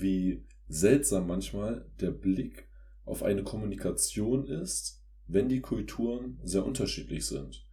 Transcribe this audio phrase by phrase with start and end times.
[0.00, 2.68] wie seltsam manchmal der Blick
[3.04, 7.64] auf eine Kommunikation ist, wenn die Kulturen sehr unterschiedlich sind.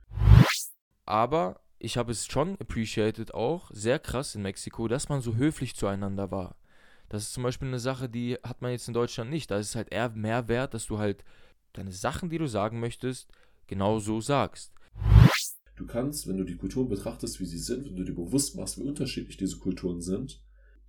[1.06, 5.76] Aber ich habe es schon appreciated auch, sehr krass in Mexiko, dass man so höflich
[5.76, 6.56] zueinander war.
[7.10, 9.52] Das ist zum Beispiel eine Sache, die hat man jetzt in Deutschland nicht.
[9.52, 11.24] Da ist es halt eher mehr wert, dass du halt
[11.74, 13.30] deine Sachen, die du sagen möchtest,
[13.68, 14.74] genau so sagst.
[15.76, 18.80] Du kannst, wenn du die Kulturen betrachtest, wie sie sind, wenn du dir bewusst machst,
[18.80, 20.42] wie unterschiedlich diese Kulturen sind,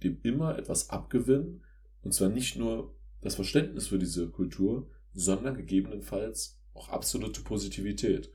[0.02, 1.62] dem immer etwas abgewinnen.
[2.02, 8.30] Und zwar nicht nur das Verständnis für diese Kultur, sondern gegebenenfalls auch absolute Positivität.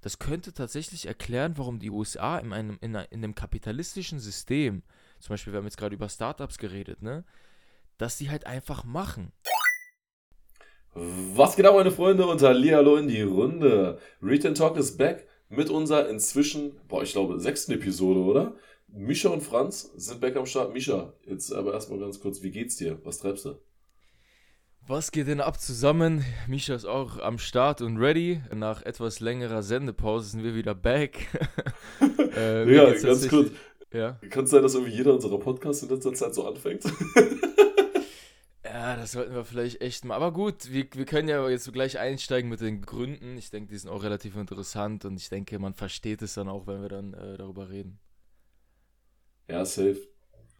[0.00, 4.82] Das könnte tatsächlich erklären, warum die USA in einem, in einem kapitalistischen System,
[5.20, 7.24] zum Beispiel, wir haben jetzt gerade über Startups geredet, ne,
[7.98, 9.32] dass sie halt einfach machen.
[10.94, 12.26] Was geht ab, meine Freunde?
[12.26, 13.98] Und Hallihallo in die Runde.
[14.22, 18.54] Return Talk ist back mit unserer inzwischen, boah, ich glaube, sechsten Episode, oder?
[18.88, 20.72] Misha und Franz sind back am Start.
[20.72, 22.98] Misha, jetzt aber erstmal ganz kurz, wie geht's dir?
[23.04, 23.58] Was treibst du?
[24.86, 26.24] Was geht denn ab zusammen?
[26.46, 28.40] Misha ist auch am Start und ready.
[28.54, 31.26] Nach etwas längerer Sendepause sind wir wieder back.
[32.36, 33.50] äh, ja, ganz kurz.
[33.92, 34.18] Ja.
[34.30, 36.84] Kann es sein, dass irgendwie jeder unserer Podcasts in letzter Zeit so anfängt?
[38.64, 40.14] ja, das sollten wir vielleicht echt mal.
[40.14, 43.36] Aber gut, wir, wir können ja jetzt gleich einsteigen mit den Gründen.
[43.36, 46.66] Ich denke, die sind auch relativ interessant und ich denke, man versteht es dann auch,
[46.66, 47.98] wenn wir dann äh, darüber reden.
[49.48, 49.98] Ja, safe.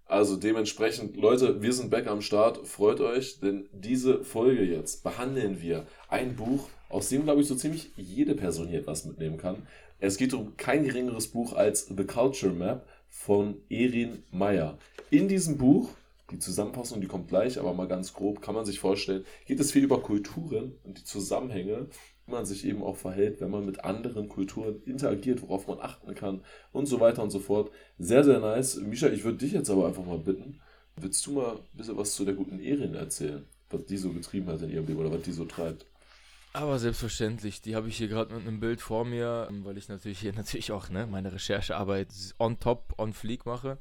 [0.06, 2.66] Also dementsprechend, Leute, wir sind back am Start.
[2.66, 7.54] Freut euch, denn diese Folge jetzt behandeln wir ein Buch, aus dem, glaube ich, so
[7.54, 9.66] ziemlich jede Person hier etwas mitnehmen kann.
[9.98, 14.78] Es geht um kein geringeres Buch als The Culture Map von Erin Meyer.
[15.10, 15.90] In diesem Buch,
[16.30, 19.72] die Zusammenfassung, die kommt gleich, aber mal ganz grob, kann man sich vorstellen, geht es
[19.72, 21.88] viel über Kulturen und die Zusammenhänge
[22.28, 26.42] man sich eben auch verhält, wenn man mit anderen Kulturen interagiert, worauf man achten kann
[26.72, 27.70] und so weiter und so fort.
[27.98, 28.76] Sehr, sehr nice.
[28.76, 30.60] Misha, ich würde dich jetzt aber einfach mal bitten,
[30.96, 34.46] willst du mal ein bisschen was zu der guten Erin erzählen, was die so getrieben
[34.48, 35.86] hat in ihrem Leben oder was die so treibt?
[36.54, 40.20] Aber selbstverständlich, die habe ich hier gerade mit einem Bild vor mir, weil ich natürlich
[40.20, 43.78] hier natürlich auch ne, meine Recherchearbeit on top, on fleek mache.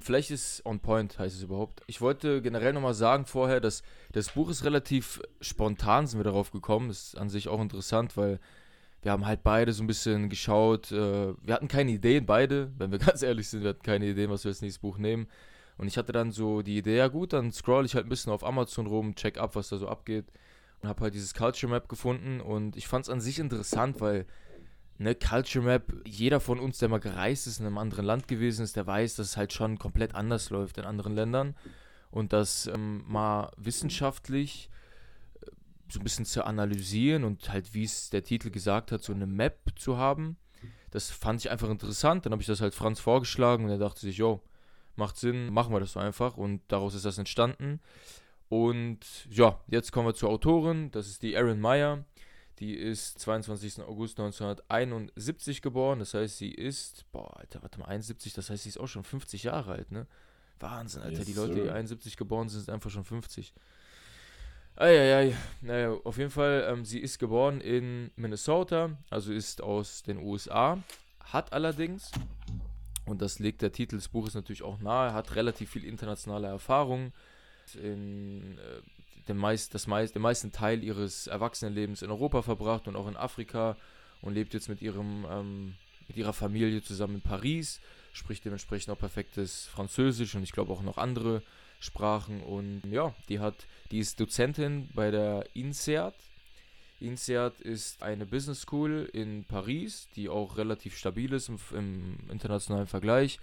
[0.00, 1.82] Vielleicht ist on point, heißt es überhaupt.
[1.86, 3.82] Ich wollte generell nochmal sagen vorher, dass
[4.12, 6.88] das Buch ist relativ spontan, sind wir darauf gekommen.
[6.88, 8.40] Das ist an sich auch interessant, weil
[9.02, 10.90] wir haben halt beide so ein bisschen geschaut.
[10.90, 14.30] Äh, wir hatten keine Ideen, beide, wenn wir ganz ehrlich sind, wir hatten keine Ideen,
[14.30, 15.28] was wir als nächstes Buch nehmen.
[15.76, 18.32] Und ich hatte dann so die Idee, ja gut, dann scroll ich halt ein bisschen
[18.32, 20.24] auf Amazon rum, check ab, was da so abgeht
[20.82, 24.26] und habe halt dieses Culture Map gefunden und ich fand es an sich interessant, weil
[24.98, 28.62] ne, Culture Map, jeder von uns, der mal gereist ist, in einem anderen Land gewesen
[28.62, 31.56] ist, der weiß, dass es halt schon komplett anders läuft in anderen Ländern
[32.10, 34.70] und das ähm, mal wissenschaftlich
[35.40, 35.50] äh,
[35.88, 39.26] so ein bisschen zu analysieren und halt, wie es der Titel gesagt hat, so eine
[39.26, 40.36] Map zu haben.
[40.90, 42.24] Das fand ich einfach interessant.
[42.24, 44.40] Dann habe ich das halt Franz vorgeschlagen und er dachte sich, jo,
[44.96, 46.36] macht Sinn, machen wir das so einfach.
[46.36, 47.80] Und daraus ist das entstanden.
[48.48, 50.90] Und ja, jetzt kommen wir zur Autorin.
[50.90, 52.04] Das ist die Erin Meyer.
[52.58, 53.82] Die ist 22.
[53.82, 56.00] August 1971 geboren.
[56.00, 59.04] Das heißt, sie ist, boah, Alter, warte mal, 71, das heißt, sie ist auch schon
[59.04, 60.06] 50 Jahre alt, ne?
[60.58, 61.18] Wahnsinn, Alter.
[61.18, 63.52] Yes, die Leute, die 71 geboren sind, sind einfach schon 50.
[64.74, 65.36] Eieiei.
[65.60, 70.78] Naja, auf jeden Fall, ähm, sie ist geboren in Minnesota, also ist aus den USA,
[71.20, 72.10] hat allerdings,
[73.04, 77.12] und das legt der Titel des Buches natürlich auch nahe, hat relativ viel internationale Erfahrung
[77.74, 82.96] in äh, dem meist, das meist, den meisten Teil ihres Erwachsenenlebens in Europa verbracht und
[82.96, 83.76] auch in Afrika
[84.20, 85.74] und lebt jetzt mit ihrem ähm,
[86.08, 87.80] mit ihrer Familie zusammen in Paris,
[88.12, 91.42] spricht dementsprechend auch perfektes Französisch und ich glaube auch noch andere
[91.80, 93.54] Sprachen und ja, die hat,
[93.90, 96.14] die ist Dozentin bei der INSEAD.
[97.00, 102.88] INSEAD ist eine Business School in Paris, die auch relativ stabil ist im, im internationalen
[102.88, 103.38] Vergleich.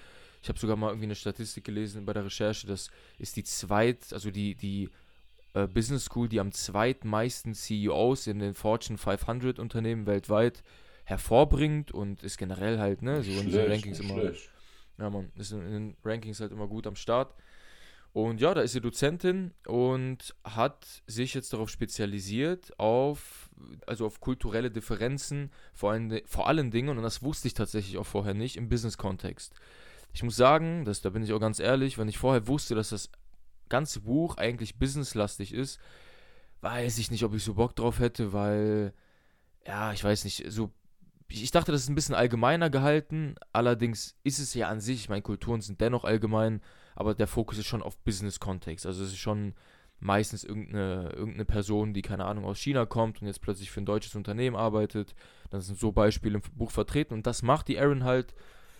[0.45, 4.13] Ich habe sogar mal irgendwie eine Statistik gelesen bei der Recherche, das ist die zweit,
[4.13, 4.91] also die, die
[5.55, 10.61] äh, Business School, die am zweitmeisten CEOs in den Fortune 500 Unternehmen weltweit
[11.03, 14.19] hervorbringt und ist generell halt, ne, so in den Rankings immer.
[14.19, 14.51] Schlecht.
[14.99, 17.33] Ja, man, ist in, in den Rankings halt immer gut am Start.
[18.13, 23.49] Und ja, da ist sie Dozentin und hat sich jetzt darauf spezialisiert, auf,
[23.87, 28.05] also auf kulturelle Differenzen, vor allen, vor allen Dingen, und das wusste ich tatsächlich auch
[28.05, 29.55] vorher nicht, im Business-Kontext.
[30.15, 32.89] Ich muss sagen, das, da bin ich auch ganz ehrlich, wenn ich vorher wusste, dass
[32.89, 33.09] das
[33.67, 35.77] ganze Buch eigentlich businesslastig ist,
[36.61, 38.93] weiß ich nicht, ob ich so Bock drauf hätte, weil,
[39.67, 40.71] ja, ich weiß nicht, so,
[41.27, 45.09] ich dachte, das ist ein bisschen allgemeiner gehalten, allerdings ist es ja an sich, ich
[45.09, 46.61] meine, Kulturen sind dennoch allgemein,
[46.95, 49.53] aber der Fokus ist schon auf Business-Kontext, also es ist schon
[49.99, 53.85] meistens irgendeine, irgendeine Person, die, keine Ahnung, aus China kommt und jetzt plötzlich für ein
[53.85, 55.13] deutsches Unternehmen arbeitet,
[55.49, 58.33] dann sind so Beispiele im Buch vertreten und das macht die Aaron halt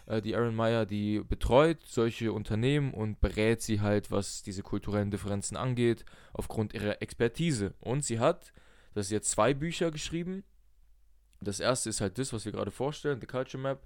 [0.08, 5.12] äh, die Aaron Meyer, die betreut solche Unternehmen und berät sie halt, was diese kulturellen
[5.12, 7.74] Differenzen angeht, aufgrund ihrer Expertise.
[7.80, 8.54] Und sie hat,
[8.94, 10.44] das ist jetzt zwei Bücher geschrieben.
[11.42, 13.86] Das erste ist halt das, was wir gerade vorstellen, The Culture Map.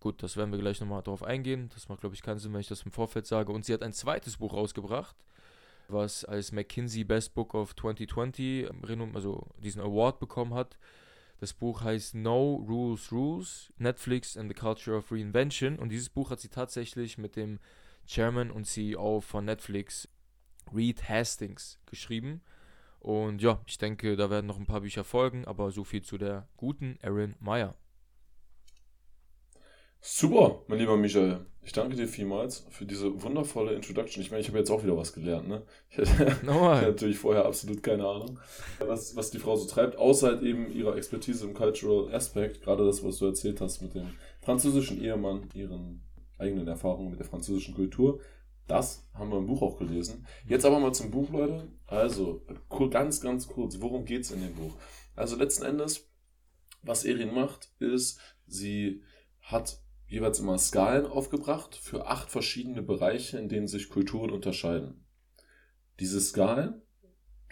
[0.00, 1.70] Gut, das werden wir gleich nochmal darauf eingehen.
[1.74, 3.52] Das macht, glaube ich, keinen Sinn, wenn ich das im Vorfeld sage.
[3.52, 5.16] Und sie hat ein zweites Buch rausgebracht,
[5.88, 8.68] was als McKinsey Best Book of 2020,
[9.14, 10.76] also diesen Award bekommen hat.
[11.38, 15.78] Das Buch heißt No Rules Rules, Netflix and the Culture of Reinvention.
[15.78, 17.58] Und dieses Buch hat sie tatsächlich mit dem
[18.06, 20.08] Chairman und CEO von Netflix,
[20.74, 22.40] Reed Hastings, geschrieben.
[23.00, 26.18] Und ja, ich denke, da werden noch ein paar Bücher folgen, aber so viel zu
[26.18, 27.74] der guten Erin Meyer.
[30.08, 31.44] Super, mein lieber Michael.
[31.64, 34.22] Ich danke dir vielmals für diese wundervolle Introduction.
[34.22, 35.64] Ich meine, ich habe jetzt auch wieder was gelernt, ne?
[35.90, 38.38] Ich hatte, natürlich vorher absolut keine Ahnung,
[38.78, 42.62] was, was die Frau so treibt, außer halt eben ihrer Expertise im Cultural Aspect.
[42.62, 44.12] Gerade das, was du erzählt hast mit dem
[44.42, 46.02] französischen Ehemann, ihren
[46.38, 48.20] eigenen Erfahrungen mit der französischen Kultur.
[48.68, 50.24] Das haben wir im Buch auch gelesen.
[50.46, 51.66] Jetzt aber mal zum Buch, Leute.
[51.88, 52.42] Also,
[52.90, 54.72] ganz, ganz kurz, worum geht es in dem Buch?
[55.16, 56.08] Also letzten Endes,
[56.82, 59.02] was Erin macht, ist, sie
[59.40, 65.04] hat jeweils immer Skalen aufgebracht für acht verschiedene Bereiche, in denen sich Kulturen unterscheiden.
[66.00, 66.82] Diese Skalen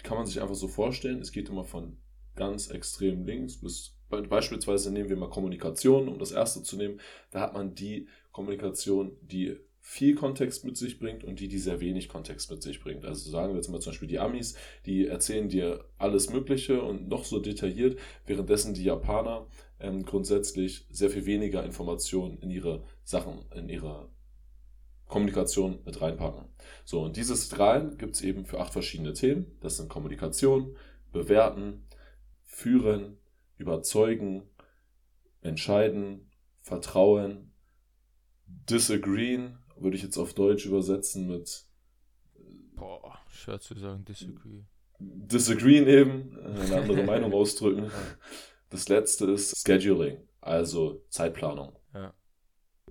[0.02, 1.98] kann man sich einfach so vorstellen, es geht immer von
[2.34, 7.40] ganz extrem links bis beispielsweise nehmen wir mal Kommunikation, um das erste zu nehmen, da
[7.40, 12.08] hat man die Kommunikation, die viel Kontext mit sich bringt und die, die sehr wenig
[12.08, 13.04] Kontext mit sich bringt.
[13.04, 14.56] Also sagen wir jetzt mal zum Beispiel die Amis,
[14.86, 19.46] die erzählen dir alles Mögliche und noch so detailliert, währenddessen die Japaner
[19.80, 24.08] ähm, grundsätzlich sehr viel weniger Informationen in ihre Sachen, in ihre
[25.06, 26.46] Kommunikation mit reinpacken.
[26.84, 29.58] So, und dieses Strahlen gibt es eben für acht verschiedene Themen.
[29.60, 30.76] Das sind Kommunikation,
[31.12, 31.86] Bewerten,
[32.44, 33.18] Führen,
[33.56, 34.42] Überzeugen,
[35.40, 36.30] Entscheiden,
[36.62, 37.52] Vertrauen,
[38.46, 41.64] Disagreeen, würde ich jetzt auf Deutsch übersetzen mit.
[42.74, 44.62] Boah, schwer zu sagen, disagree.
[44.98, 47.90] Disagreeen eben, eine andere Meinung ausdrücken.
[48.74, 51.76] Das letzte ist Scheduling, also Zeitplanung.
[51.94, 52.12] Ja.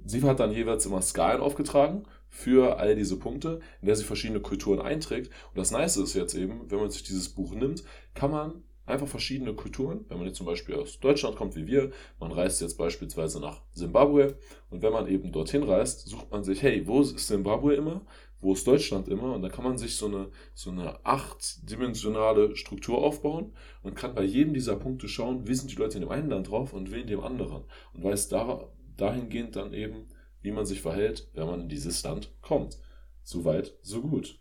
[0.06, 4.40] Sie hat dann jeweils immer Skalen aufgetragen für all diese Punkte, in der sie verschiedene
[4.40, 5.30] Kulturen einträgt.
[5.50, 7.84] Und das Nice ist jetzt eben, wenn man sich dieses Buch nimmt,
[8.14, 11.92] kann man einfach verschiedene Kulturen, wenn man jetzt zum Beispiel aus Deutschland kommt wie wir,
[12.18, 14.38] man reist jetzt beispielsweise nach Zimbabwe
[14.70, 18.06] und wenn man eben dorthin reist, sucht man sich, hey, wo ist Zimbabwe immer?
[18.44, 19.34] Wo ist Deutschland immer?
[19.34, 24.24] Und da kann man sich so eine, so eine achtdimensionale Struktur aufbauen und kann bei
[24.24, 27.02] jedem dieser Punkte schauen, wie sind die Leute in dem einen Land drauf und wie
[27.02, 27.64] in dem anderen.
[27.94, 30.08] Und weiß da, dahingehend dann eben,
[30.42, 32.78] wie man sich verhält, wenn man in dieses Land kommt.
[33.24, 34.40] So weit, so gut.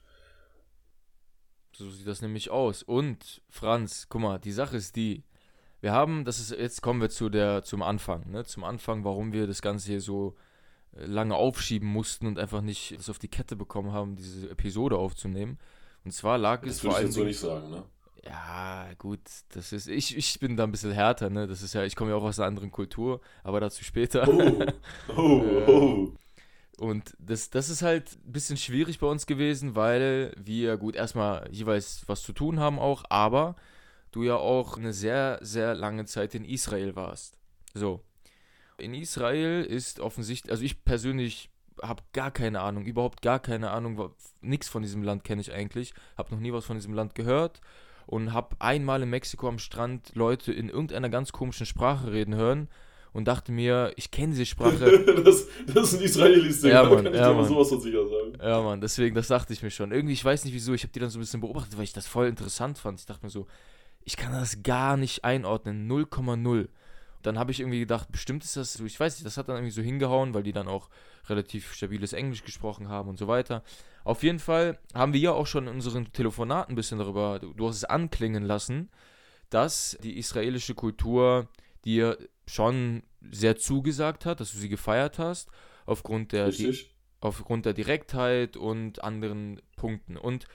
[1.75, 2.82] So sieht das nämlich aus.
[2.82, 5.25] Und Franz, guck mal, die Sache ist die,
[5.81, 8.44] wir haben, das ist, jetzt kommen wir zu der, zum Anfang, ne?
[8.44, 10.34] Zum Anfang, warum wir das Ganze hier so
[10.92, 15.58] lange aufschieben mussten und einfach nicht es auf die Kette bekommen haben, diese Episode aufzunehmen.
[16.04, 17.06] Und zwar lag das es vor allem.
[17.06, 17.84] Das würde ich jetzt so nicht sagen, ne?
[18.24, 19.88] Ja, gut, das ist.
[19.88, 21.46] Ich, ich bin da ein bisschen härter, ne?
[21.46, 24.28] Das ist ja, ich komme ja auch aus einer anderen Kultur, aber dazu später.
[25.08, 26.12] Oh, oh, oh.
[26.78, 31.48] Und das, das ist halt ein bisschen schwierig bei uns gewesen, weil wir gut erstmal
[31.50, 33.56] jeweils was zu tun haben auch, aber
[34.10, 37.38] du ja auch eine sehr, sehr lange Zeit in Israel warst.
[37.74, 38.00] So
[38.78, 41.50] in Israel ist offensichtlich, also ich persönlich
[41.82, 44.10] habe gar keine Ahnung, überhaupt gar keine Ahnung,
[44.40, 47.60] nichts von diesem Land kenne ich eigentlich, habe noch nie was von diesem Land gehört
[48.06, 52.69] und habe einmal in Mexiko am Strand Leute in irgendeiner ganz komischen Sprache reden hören
[53.12, 55.05] und dachte mir, ich kenne diese Sprache.
[55.24, 58.38] das, das sind Israelis, ja, Mann, kann ich ja, dir sowas von sicher sagen.
[58.41, 59.93] Ja, Mann, deswegen, das dachte ich mir schon.
[59.93, 61.93] Irgendwie, ich weiß nicht wieso, ich habe die dann so ein bisschen beobachtet, weil ich
[61.93, 63.00] das voll interessant fand.
[63.00, 63.46] Ich dachte mir so,
[64.05, 66.69] ich kann das gar nicht einordnen, 0,0
[67.22, 69.56] dann habe ich irgendwie gedacht, bestimmt ist das so, ich weiß nicht, das hat dann
[69.56, 70.88] irgendwie so hingehauen, weil die dann auch
[71.29, 73.62] relativ stabiles Englisch gesprochen haben und so weiter.
[74.05, 77.69] Auf jeden Fall haben wir ja auch schon in unseren Telefonaten ein bisschen darüber, du
[77.69, 78.91] hast es anklingen lassen,
[79.50, 81.48] dass die israelische Kultur
[81.84, 85.48] dir schon sehr zugesagt hat, dass du sie gefeiert hast,
[85.86, 86.76] aufgrund der, die,
[87.20, 90.17] aufgrund der Direktheit und anderen Punkten.
[90.17, 90.46] Und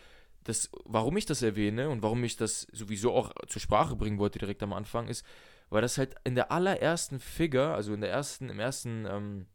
[0.43, 4.39] das, warum ich das erwähne und warum ich das sowieso auch zur Sprache bringen wollte
[4.39, 5.25] direkt am Anfang, ist,
[5.69, 9.45] weil das halt in der allerersten Figure, also in der ersten, im ersten ähm,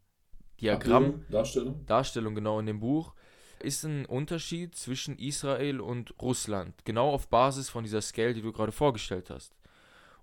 [0.61, 1.85] Diagramm, Darstellung.
[1.85, 3.13] Darstellung, genau in dem Buch,
[3.59, 6.85] ist ein Unterschied zwischen Israel und Russland.
[6.85, 9.55] Genau auf Basis von dieser Scale, die du gerade vorgestellt hast.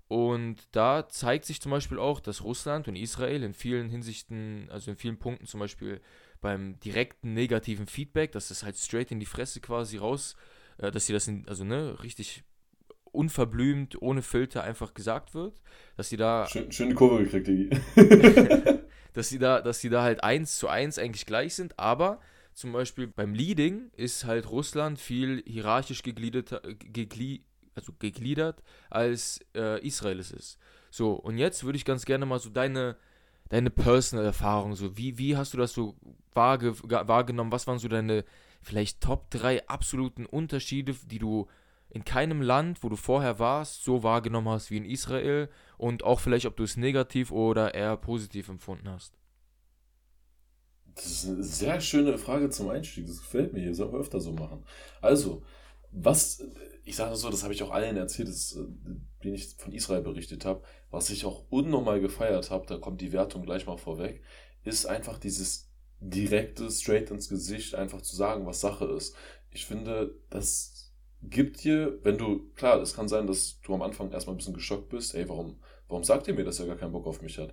[0.09, 4.90] Und da zeigt sich zum Beispiel auch, dass Russland und Israel in vielen Hinsichten, also
[4.90, 6.00] in vielen Punkten zum Beispiel
[6.40, 10.35] beim direkten negativen Feedback, dass das halt straight in die Fresse quasi raus,
[10.78, 12.42] äh, dass sie das, in, also ne, richtig
[13.12, 15.61] unverblümt, ohne Filter einfach gesagt wird,
[15.97, 16.47] dass sie da.
[16.47, 17.71] Schön, schöne Kurve gekriegt, Digi.
[19.12, 22.21] dass sie da, dass sie da halt eins zu eins eigentlich gleich sind, aber
[22.52, 27.43] zum Beispiel beim Leading ist halt Russland viel hierarchisch gegliedert, gegli
[27.75, 30.59] also gegliedert als äh, Israel es ist.
[30.90, 32.97] So, und jetzt würde ich ganz gerne mal so deine,
[33.49, 35.97] deine personal Erfahrung, so wie, wie hast du das so
[36.35, 37.52] wahrge wahrgenommen?
[37.52, 38.25] Was waren so deine
[38.61, 41.49] vielleicht Top 3 absoluten Unterschiede, die du
[41.90, 46.20] in keinem Land, wo du vorher warst, so wahrgenommen hast wie in Israel und auch
[46.20, 49.18] vielleicht, ob du es negativ oder eher positiv empfunden hast?
[50.94, 53.06] Das ist eine sehr schöne Frage zum Einstieg.
[53.06, 53.68] Das gefällt mir.
[53.68, 54.64] Das sollten wir öfter so machen.
[55.00, 55.42] Also,
[55.92, 56.44] was,
[56.85, 58.59] ich sage so, das habe ich auch allen erzählt, das,
[59.25, 63.12] den ich von Israel berichtet habe, was ich auch unnormal gefeiert habe, da kommt die
[63.12, 64.23] Wertung gleich mal vorweg,
[64.64, 65.70] ist einfach dieses
[66.00, 69.14] direkte, straight ins Gesicht, einfach zu sagen, was Sache ist.
[69.50, 70.69] Ich finde, das
[71.22, 74.54] gibt dir, wenn du, klar, es kann sein, dass du am Anfang erstmal ein bisschen
[74.54, 77.38] geschockt bist, ey, warum, warum sagt ihr mir, dass er gar keinen Bock auf mich
[77.38, 77.52] hat?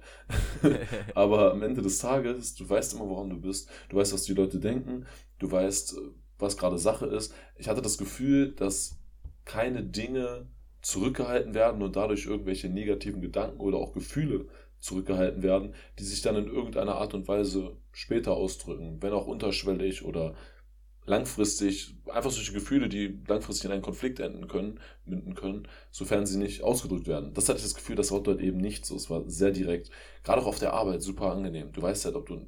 [1.16, 4.34] Aber am Ende des Tages, du weißt immer, woran du bist, du weißt, was die
[4.34, 5.06] Leute denken,
[5.40, 5.98] du weißt,
[6.40, 7.34] was gerade Sache ist.
[7.56, 9.00] Ich hatte das Gefühl, dass
[9.46, 10.48] keine Dinge
[10.82, 14.48] zurückgehalten werden und dadurch irgendwelche negativen Gedanken oder auch Gefühle
[14.80, 20.06] zurückgehalten werden, die sich dann in irgendeiner Art und Weise später ausdrücken, wenn auch unterschwellig
[20.06, 20.36] oder
[21.08, 26.38] langfristig, einfach solche Gefühle, die langfristig in einen Konflikt enden können, münden können, sofern sie
[26.38, 27.34] nicht ausgedrückt werden.
[27.34, 28.96] Das hatte ich das Gefühl, das war dort eben nicht so.
[28.96, 29.90] Es war sehr direkt.
[30.24, 31.72] Gerade auch auf der Arbeit super angenehm.
[31.72, 32.46] Du weißt halt, ob du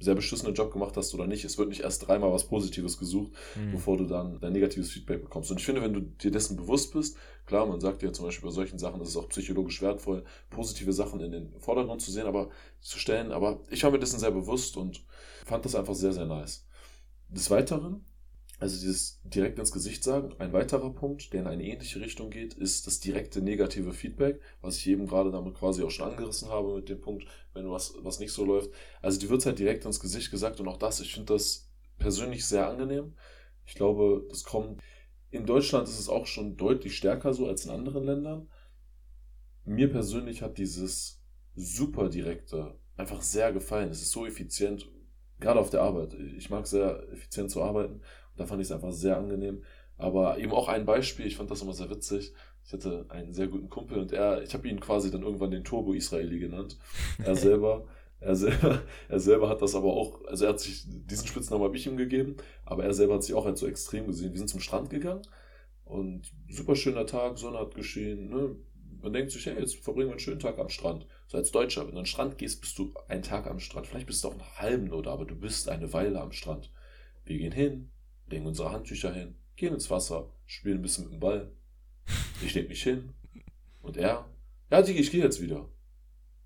[0.00, 1.44] sehr beschissenen Job gemacht hast oder nicht.
[1.44, 3.70] Es wird nicht erst dreimal was Positives gesucht, mhm.
[3.70, 5.52] bevor du dann dein negatives Feedback bekommst.
[5.52, 8.48] Und ich finde, wenn du dir dessen bewusst bist, klar, man sagt ja zum Beispiel
[8.48, 12.26] bei solchen Sachen, das ist auch psychologisch wertvoll, positive Sachen in den Vordergrund zu sehen,
[12.26, 13.30] aber zu stellen.
[13.30, 15.04] Aber ich war mir dessen sehr bewusst und
[15.46, 16.66] fand das einfach sehr, sehr nice.
[17.34, 18.04] Des Weiteren
[18.60, 20.32] also dieses direkt ins Gesicht sagen.
[20.38, 24.76] Ein weiterer Punkt, der in eine ähnliche Richtung geht, ist das direkte negative Feedback, was
[24.78, 28.20] ich eben gerade damit quasi auch schon angerissen habe mit dem Punkt, wenn was, was
[28.20, 28.70] nicht so läuft.
[29.02, 32.46] Also die wird halt direkt ins Gesicht gesagt und auch das, ich finde das persönlich
[32.46, 33.14] sehr angenehm.
[33.66, 34.80] Ich glaube, das kommt.
[35.30, 38.48] In Deutschland ist es auch schon deutlich stärker so als in anderen Ländern.
[39.64, 41.20] Mir persönlich hat dieses
[41.56, 43.90] super direkte einfach sehr gefallen.
[43.90, 44.88] Es ist so effizient,
[45.44, 46.14] gerade auf der Arbeit.
[46.36, 48.00] Ich mag sehr effizient zu arbeiten
[48.36, 49.62] da fand ich es einfach sehr angenehm.
[49.96, 52.32] Aber eben auch ein Beispiel, ich fand das immer sehr witzig.
[52.66, 55.64] Ich hatte einen sehr guten Kumpel und er, ich habe ihn quasi dann irgendwann den
[55.64, 56.78] Turbo-Israeli genannt.
[57.24, 57.86] Er selber,
[58.20, 61.76] er selber, er selber hat das aber auch, also er hat sich, diesen Spitznamen habe
[61.76, 64.32] ich ihm gegeben, aber er selber hat sich auch halt so extrem gesehen.
[64.32, 65.22] Wir sind zum Strand gegangen
[65.84, 68.56] und super schöner Tag, Sonne hat geschehen, ne?
[69.02, 71.06] Man denkt sich, hey, jetzt verbringen wir einen schönen Tag am Strand.
[71.26, 73.86] So als Deutscher, wenn du an den Strand gehst, bist du einen Tag am Strand.
[73.86, 76.70] Vielleicht bist du auch einen halben oder, aber du bist eine Weile am Strand.
[77.24, 77.90] Wir gehen hin,
[78.28, 81.52] legen unsere Handtücher hin, gehen ins Wasser, spielen ein bisschen mit dem Ball.
[82.42, 83.14] Ich leg mich hin.
[83.82, 84.28] Und er,
[84.70, 85.68] ja, Digi, ich gehe jetzt wieder.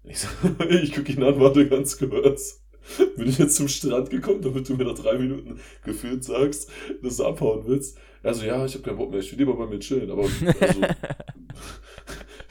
[0.04, 0.28] Ich, so,
[0.70, 2.64] ich gucke ihn an, warte ganz kurz.
[3.16, 6.70] Bin ich jetzt zum Strand gekommen, damit du mir nach drei Minuten gefühlt sagst,
[7.02, 7.98] dass du abhauen willst?
[8.22, 10.80] Also, ja, ich habe keinen Bock mehr, ich will lieber bei mir chillen, aber also,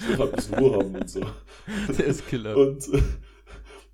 [0.08, 1.22] halt ein bisschen Ruhe haben und so.
[1.98, 2.56] Der ist Killer.
[2.56, 2.88] Und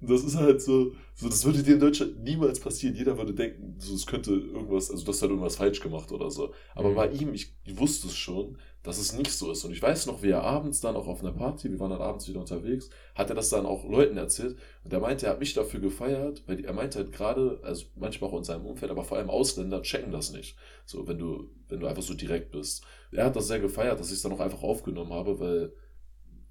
[0.07, 2.95] das ist halt so, so, das würde dir in Deutschland niemals passieren.
[2.95, 6.53] Jeder würde denken, so, es könnte irgendwas, also das hat irgendwas falsch gemacht oder so.
[6.75, 6.95] Aber mhm.
[6.95, 9.63] bei ihm, ich, ich wusste es schon, dass es nicht so ist.
[9.63, 12.01] Und ich weiß noch, wie er abends dann auch auf einer Party, wir waren dann
[12.01, 14.57] abends wieder unterwegs, hat er das dann auch Leuten erzählt.
[14.83, 18.29] Und er meinte, er hat mich dafür gefeiert, weil er meinte halt gerade, also manchmal
[18.29, 20.57] auch in seinem Umfeld, aber vor allem Ausländer checken das nicht.
[20.85, 22.83] So, wenn du, wenn du einfach so direkt bist.
[23.11, 25.73] Er hat das sehr gefeiert, dass ich es dann auch einfach aufgenommen habe, weil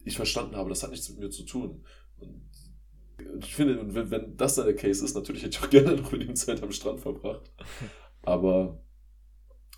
[0.05, 1.85] ich verstanden habe, das hat nichts mit mir zu tun.
[2.19, 2.43] Und
[3.39, 6.13] ich finde, wenn, wenn das dann der Case ist, natürlich hätte ich auch gerne noch
[6.13, 7.51] mit ihm Zeit am Strand verbracht.
[8.23, 8.83] Aber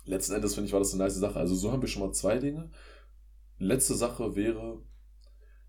[0.05, 1.39] letzten Endes finde ich, war das eine nice Sache.
[1.39, 2.71] Also so haben wir schon mal zwei Dinge.
[3.57, 4.81] Letzte Sache wäre,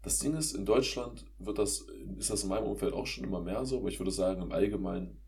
[0.02, 1.86] das Ding ist, in Deutschland wird das,
[2.18, 4.52] ist das in meinem Umfeld auch schon immer mehr so, aber ich würde sagen, im
[4.52, 5.20] Allgemeinen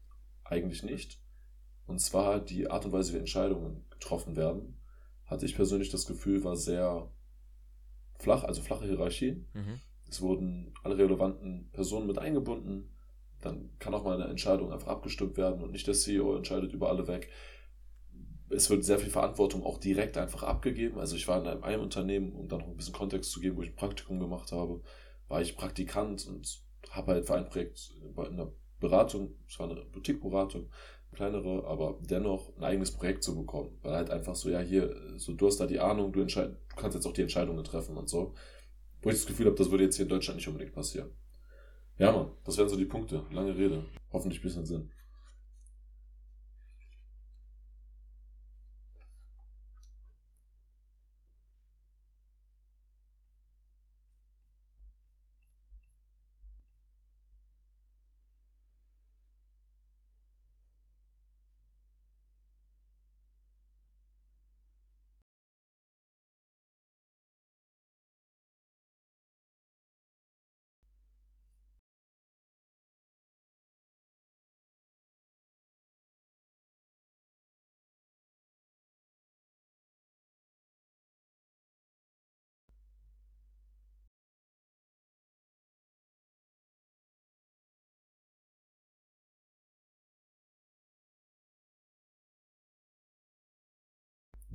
[0.45, 1.21] eigentlich nicht.
[1.87, 4.81] Und zwar die Art und Weise, wie Entscheidungen getroffen werden,
[5.25, 7.11] hatte ich persönlich das Gefühl, war sehr
[8.19, 9.47] flach, also flache Hierarchien.
[9.55, 9.81] Mhm.
[10.09, 12.91] Es wurden alle relevanten Personen mit eingebunden.
[13.41, 16.89] Dann kann auch mal eine Entscheidung einfach abgestimmt werden und nicht der CEO entscheidet über
[16.89, 17.31] alle weg.
[18.51, 20.99] Es wird sehr viel Verantwortung auch direkt einfach abgegeben.
[20.99, 23.63] Also ich war in einem Unternehmen, um dann noch ein bisschen Kontext zu geben, wo
[23.63, 24.81] ich ein Praktikum gemacht habe,
[25.29, 29.85] war ich Praktikant und habe halt für ein Projekt in einer Beratung, es war eine
[29.85, 30.71] Boutique-Beratung,
[31.19, 33.77] kleinere, aber dennoch ein eigenes Projekt zu bekommen.
[33.83, 36.77] Weil halt einfach so, ja, hier, so du hast da die Ahnung, du, entscheid, du
[36.77, 38.35] kannst jetzt auch die Entscheidungen treffen und so.
[39.03, 41.11] Wo ich das Gefühl habe, das würde jetzt hier in Deutschland nicht unbedingt passieren.
[41.99, 43.25] Ja, Mann, das wären so die Punkte.
[43.33, 43.85] Lange Rede.
[44.13, 44.91] Hoffentlich ein bisschen Sinn.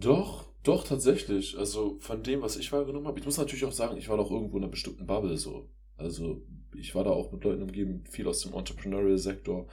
[0.03, 1.57] Doch, doch, tatsächlich.
[1.57, 3.19] Also von dem, was ich wahrgenommen habe.
[3.19, 5.69] Ich muss natürlich auch sagen, ich war doch irgendwo in einer bestimmten Bubble so.
[5.97, 6.41] Also
[6.75, 9.67] ich war da auch mit Leuten umgeben, viel aus dem Entrepreneurial-Sektor.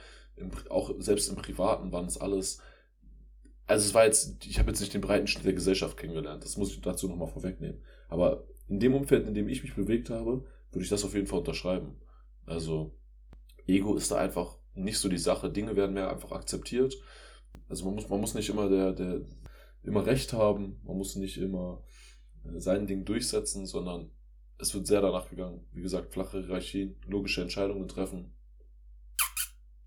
[0.69, 2.61] Auch selbst im Privaten waren es alles.
[3.67, 6.43] Also es war jetzt, ich habe jetzt nicht den breiten Schnitt der Gesellschaft kennengelernt.
[6.43, 7.81] Das muss ich dazu nochmal vorwegnehmen.
[8.09, 11.27] Aber in dem Umfeld, in dem ich mich bewegt habe, würde ich das auf jeden
[11.27, 11.95] Fall unterschreiben.
[12.45, 12.95] Also
[13.67, 15.51] Ego ist da einfach nicht so die Sache.
[15.51, 16.95] Dinge werden mehr einfach akzeptiert.
[17.69, 19.21] Also man muss, man muss nicht immer der, der,
[19.83, 21.83] immer Recht haben, man muss nicht immer
[22.45, 24.11] äh, sein Ding durchsetzen, sondern
[24.57, 25.65] es wird sehr danach gegangen.
[25.73, 28.33] Wie gesagt, flache Hierarchien, logische Entscheidungen treffen.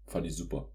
[0.06, 0.73] Fand ich super.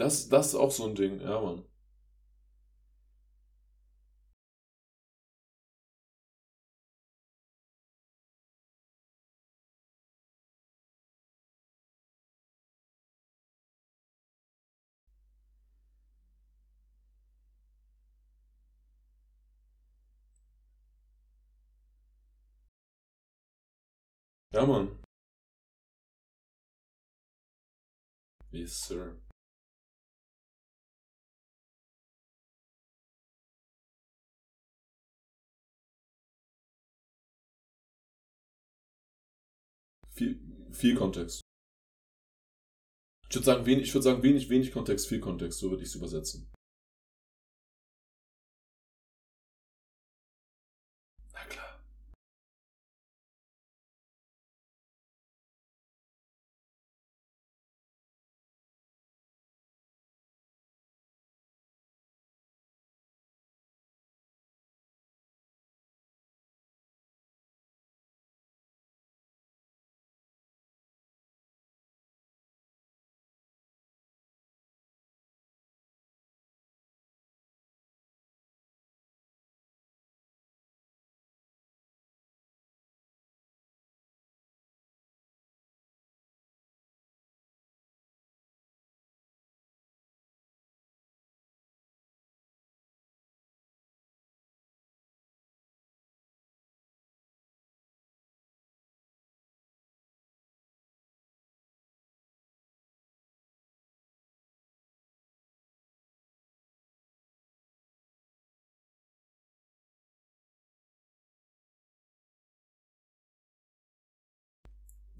[0.00, 1.64] Das, das ist auch so ein Ding, ja, Mann.
[24.52, 24.98] Ja, Mann.
[28.52, 29.16] Yes, sir.
[40.20, 40.38] Viel,
[40.70, 41.40] viel Kontext.
[43.30, 45.88] Ich würde sagen, wenig, ich würde sagen, wenig, wenig Kontext, viel Kontext, so würde ich
[45.88, 46.52] es übersetzen.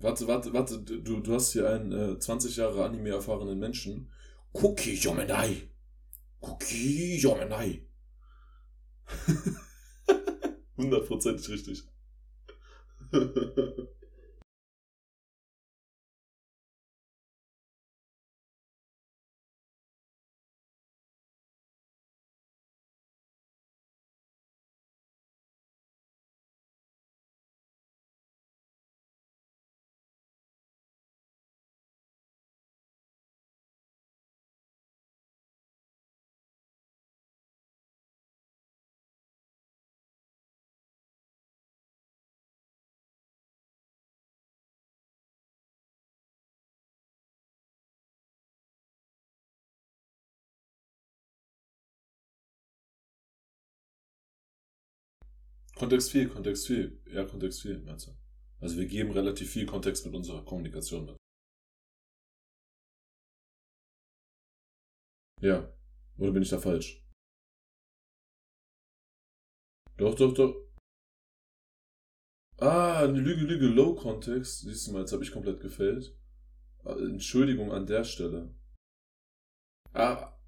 [0.00, 4.10] Warte, warte, warte, du, du hast hier einen äh, 20 Jahre Anime erfahrenen Menschen.
[4.52, 5.68] Cookie Jomenai.
[6.40, 7.86] Cookie Jomenai.
[10.76, 11.84] Hundertprozentig richtig.
[55.80, 57.00] Kontext viel, Kontext viel.
[57.06, 58.10] Ja, Kontext viel, meinst du?
[58.60, 61.16] Also wir geben relativ viel Kontext mit unserer Kommunikation mit.
[65.40, 65.72] Ja.
[66.18, 67.02] Oder bin ich da falsch?
[69.96, 70.54] Doch, doch, doch.
[72.58, 74.60] Ah, eine Lüge, Lüge, Low Kontext.
[74.60, 76.14] Siehst du mal, jetzt habe ich komplett gefällt.
[76.84, 78.54] Ah, Entschuldigung an der Stelle.
[79.94, 80.38] Ah,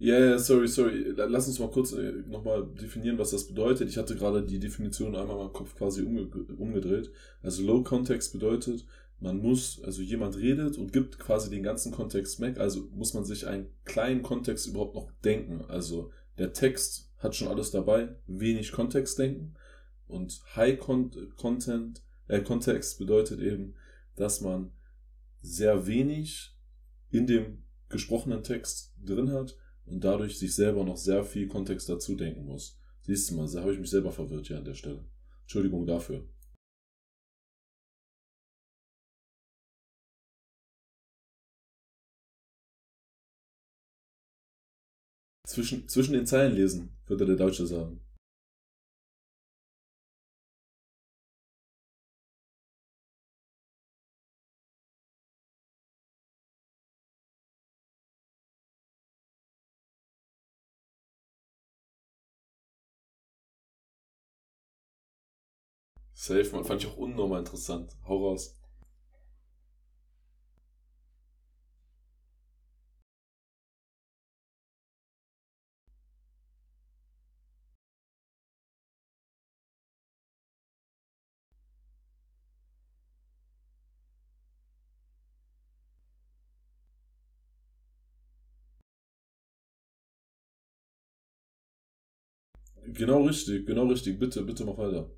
[0.00, 1.12] Ja, yeah, sorry, sorry.
[1.16, 3.88] Lass uns mal kurz äh, nochmal definieren, was das bedeutet.
[3.88, 7.10] Ich hatte gerade die Definition einmal in meinem Kopf quasi umge umgedreht.
[7.42, 8.86] Also Low Context bedeutet,
[9.18, 12.58] man muss, also jemand redet und gibt quasi den ganzen Kontext weg.
[12.58, 15.64] Also muss man sich einen kleinen Kontext überhaupt noch denken.
[15.68, 19.54] Also der Text hat schon alles dabei, wenig Kontext denken.
[20.06, 23.74] Und High -Con Content Äh, Kontext bedeutet eben,
[24.14, 24.70] dass man
[25.40, 26.54] sehr wenig
[27.10, 29.56] in dem gesprochenen Text drin hat
[29.90, 32.78] und dadurch sich selber noch sehr viel Kontext dazu denken muss.
[33.02, 35.04] Siehst du mal, da habe ich mich selber verwirrt hier an der Stelle.
[35.42, 36.28] Entschuldigung dafür.
[45.46, 48.02] Zwischen, zwischen den Zeilen lesen, würde der Deutsche sagen.
[66.18, 66.66] Safe, man.
[66.66, 67.96] Fand ich auch unnormal interessant.
[68.06, 68.54] Hau raus.
[92.92, 94.18] Genau richtig, genau richtig.
[94.18, 95.08] Bitte, bitte mach weiter.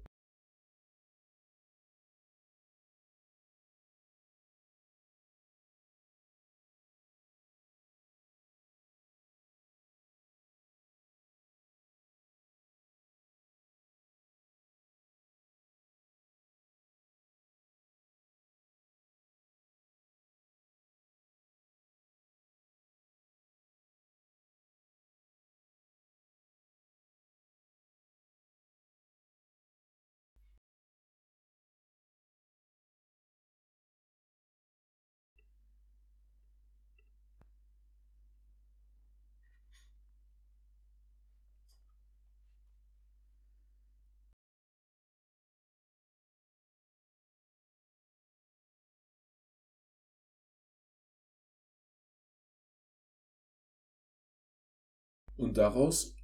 [55.40, 56.14] Und daraus,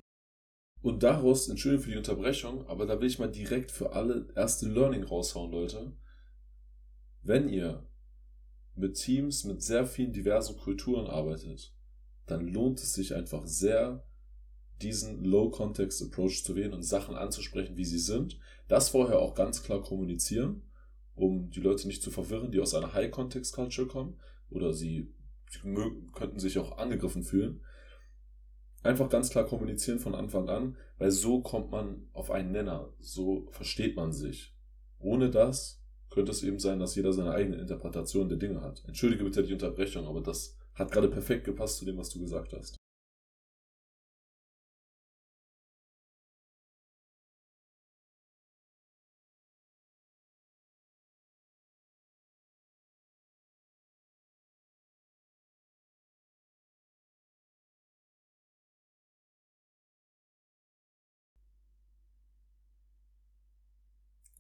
[0.83, 4.69] und daraus, Entschuldigung für die Unterbrechung, aber da will ich mal direkt für alle erste
[4.69, 5.97] Learning raushauen, Leute.
[7.23, 7.89] Wenn ihr
[8.75, 11.75] mit Teams mit sehr vielen diversen Kulturen arbeitet,
[12.27, 14.07] dann lohnt es sich einfach sehr,
[14.83, 18.39] diesen Low-Context-Approach zu wählen und Sachen anzusprechen, wie sie sind.
[18.69, 20.63] Das vorher auch ganz klar kommunizieren,
[21.15, 25.15] um die Leute nicht zu verwirren, die aus einer High-Context-Culture kommen oder sie,
[25.51, 25.75] sie
[26.13, 27.63] könnten sich auch angegriffen fühlen.
[28.87, 33.49] Einfach ganz klar kommunizieren von Anfang an, weil so kommt man auf einen Nenner, so
[33.51, 34.55] versteht man sich.
[35.01, 38.85] Ohne das könnte es eben sein, dass jeder seine eigene Interpretation der Dinge hat.
[38.87, 42.53] Entschuldige bitte die Unterbrechung, aber das hat gerade perfekt gepasst zu dem, was du gesagt
[42.53, 42.77] hast.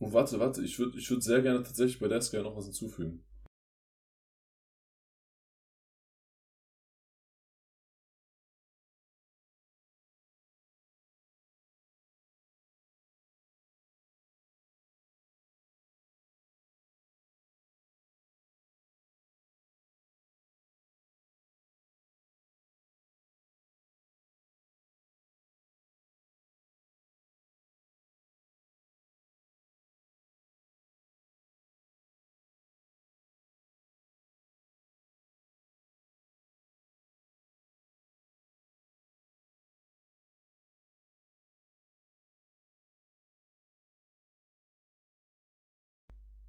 [0.06, 3.24] Und warte, warte, ich würde ich würd sehr gerne tatsächlich bei Desk noch was hinzufügen.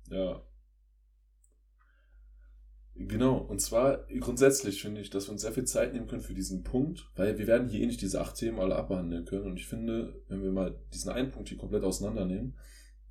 [0.09, 0.41] Ja.
[2.99, 6.33] Genau, und zwar grundsätzlich finde ich, dass wir uns sehr viel Zeit nehmen können für
[6.33, 9.45] diesen Punkt, weil wir werden hier eh nicht diese acht Themen alle abbehandeln können.
[9.45, 12.57] Und ich finde, wenn wir mal diesen einen Punkt hier komplett auseinandernehmen,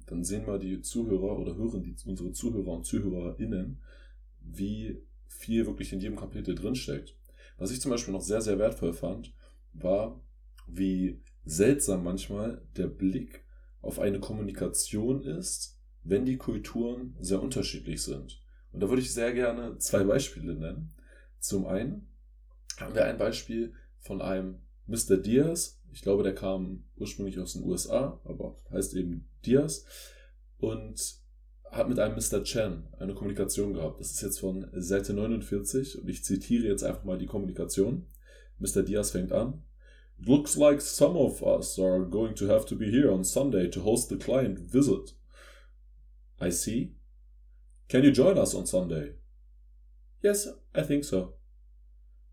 [0.06, 3.80] dann sehen mal die Zuhörer oder hören die, unsere Zuhörer und ZuhörerInnen,
[4.40, 7.16] wie viel wirklich in jedem Kapitel drinsteckt.
[7.58, 9.32] Was ich zum Beispiel noch sehr, sehr wertvoll fand,
[9.72, 10.20] war,
[10.66, 13.44] wie seltsam manchmal der Blick
[13.82, 15.75] auf eine Kommunikation ist,
[16.08, 18.40] wenn die Kulturen sehr unterschiedlich sind.
[18.72, 20.94] Und da würde ich sehr gerne zwei Beispiele nennen.
[21.38, 22.08] Zum einen
[22.78, 25.16] haben wir ein Beispiel von einem Mr.
[25.16, 25.80] Diaz.
[25.92, 29.84] Ich glaube, der kam ursprünglich aus den USA, aber heißt eben Diaz.
[30.58, 31.00] Und
[31.70, 32.44] hat mit einem Mr.
[32.44, 34.00] Chen eine Kommunikation gehabt.
[34.00, 38.06] Das ist jetzt von Seite 49 und ich zitiere jetzt einfach mal die Kommunikation.
[38.58, 38.82] Mr.
[38.82, 39.62] Diaz fängt an.
[40.18, 43.68] It looks like some of us are going to have to be here on Sunday
[43.68, 45.15] to host the client visit.
[46.40, 46.92] I see.
[47.88, 49.12] Can you join us on Sunday?
[50.22, 51.34] Yes, I think so.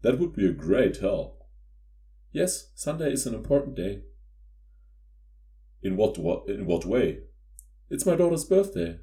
[0.01, 1.43] That would be a great help.
[2.31, 4.01] Yes, Sunday is an important day.
[5.81, 7.19] In what, in what way?
[7.89, 8.99] It's my daughter's birthday.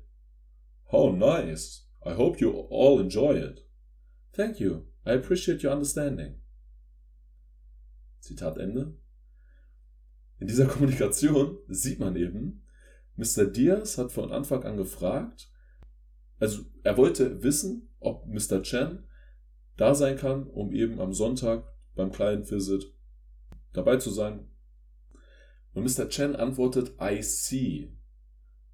[0.90, 1.84] How nice.
[2.04, 3.60] I hope you all enjoy it.
[4.34, 4.86] Thank you.
[5.06, 6.36] I appreciate your understanding.
[8.22, 8.94] Zitat Ende.
[10.40, 12.62] In dieser Kommunikation sieht man eben,
[13.20, 13.44] Mr.
[13.44, 15.52] Diaz hat von Anfang an gefragt,
[16.38, 18.62] also er wollte wissen, ob Mr.
[18.62, 19.04] Chen
[19.76, 22.94] da sein kann, um eben am Sonntag beim Client Visit
[23.74, 24.48] dabei zu sein.
[25.74, 26.09] Und Mr.
[26.09, 27.94] Chen antwortet, I see.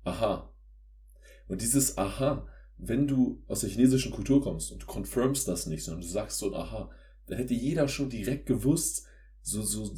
[0.04, 0.54] Aha.
[1.48, 2.46] Und dieses Aha,
[2.78, 6.38] wenn du aus der chinesischen Kultur kommst und du confirmst das nicht, sondern du sagst
[6.38, 6.90] so ein Aha,
[7.26, 9.06] dann hätte jeder schon direkt gewusst,
[9.42, 9.92] so, so,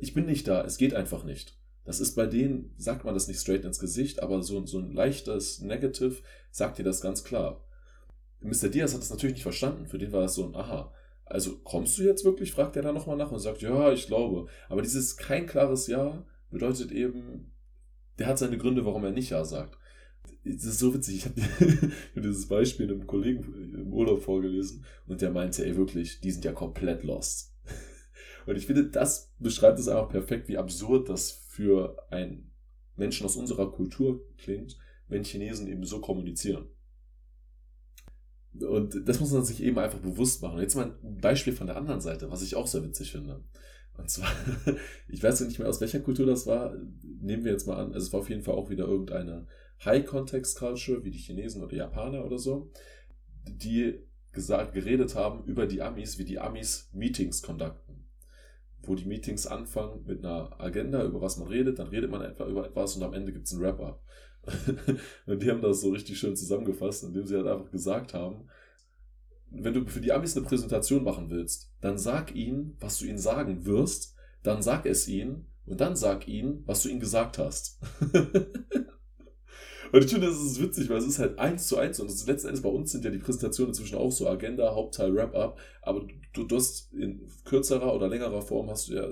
[0.00, 1.56] ich bin nicht da, es geht einfach nicht.
[1.86, 4.92] Das ist bei denen, sagt man das nicht straight ins Gesicht, aber so, so ein
[4.92, 6.16] leichtes Negative
[6.50, 7.64] sagt dir das ganz klar.
[8.40, 8.68] Mr.
[8.68, 10.92] Diaz hat das natürlich nicht verstanden, für den war das so ein Aha.
[11.24, 14.46] Also kommst du jetzt wirklich, fragt er da nochmal nach und sagt, ja, ich glaube.
[14.68, 17.52] Aber dieses kein klares Ja bedeutet eben,
[18.18, 19.78] der hat seine Gründe, warum er nicht Ja sagt.
[20.44, 21.16] Das ist so witzig.
[21.16, 21.90] Ich habe hab
[22.22, 26.52] dieses Beispiel einem Kollegen im Urlaub vorgelesen und der meinte, ey, wirklich, die sind ja
[26.52, 27.52] komplett lost.
[28.46, 32.52] Und ich finde, das beschreibt es einfach perfekt, wie absurd das für einen
[32.96, 34.76] Menschen aus unserer Kultur klingt,
[35.08, 36.68] wenn Chinesen eben so kommunizieren.
[38.60, 40.60] Und das muss man sich eben einfach bewusst machen.
[40.60, 43.42] Jetzt mal ein Beispiel von der anderen Seite, was ich auch sehr witzig finde.
[43.96, 44.28] Und zwar,
[45.08, 48.06] ich weiß nicht mehr aus welcher Kultur das war, nehmen wir jetzt mal an, also
[48.06, 49.46] es war auf jeden Fall auch wieder irgendeine
[49.84, 52.70] High-Context-Culture, wie die Chinesen oder Japaner oder so,
[53.46, 57.85] die gesagt, geredet haben über die Amis, wie die Amis Meetings conducten.
[58.86, 62.46] Wo die Meetings anfangen mit einer Agenda, über was man redet, dann redet man etwa
[62.46, 64.02] über etwas und am Ende gibt es ein Wrap-up.
[65.26, 68.48] und die haben das so richtig schön zusammengefasst, indem sie halt einfach gesagt haben,
[69.50, 73.18] wenn du für die Amis eine Präsentation machen willst, dann sag ihnen, was du ihnen
[73.18, 77.80] sagen wirst, dann sag es ihnen und dann sag ihnen, was du ihnen gesagt hast.
[79.92, 82.26] Und ich finde, das ist witzig, weil es ist halt eins zu eins und das
[82.26, 86.06] letzten Endes bei uns sind ja die Präsentationen inzwischen auch so Agenda, Hauptteil, Wrap-up, aber
[86.32, 89.08] du, du hast in kürzerer oder längerer Form hast du ja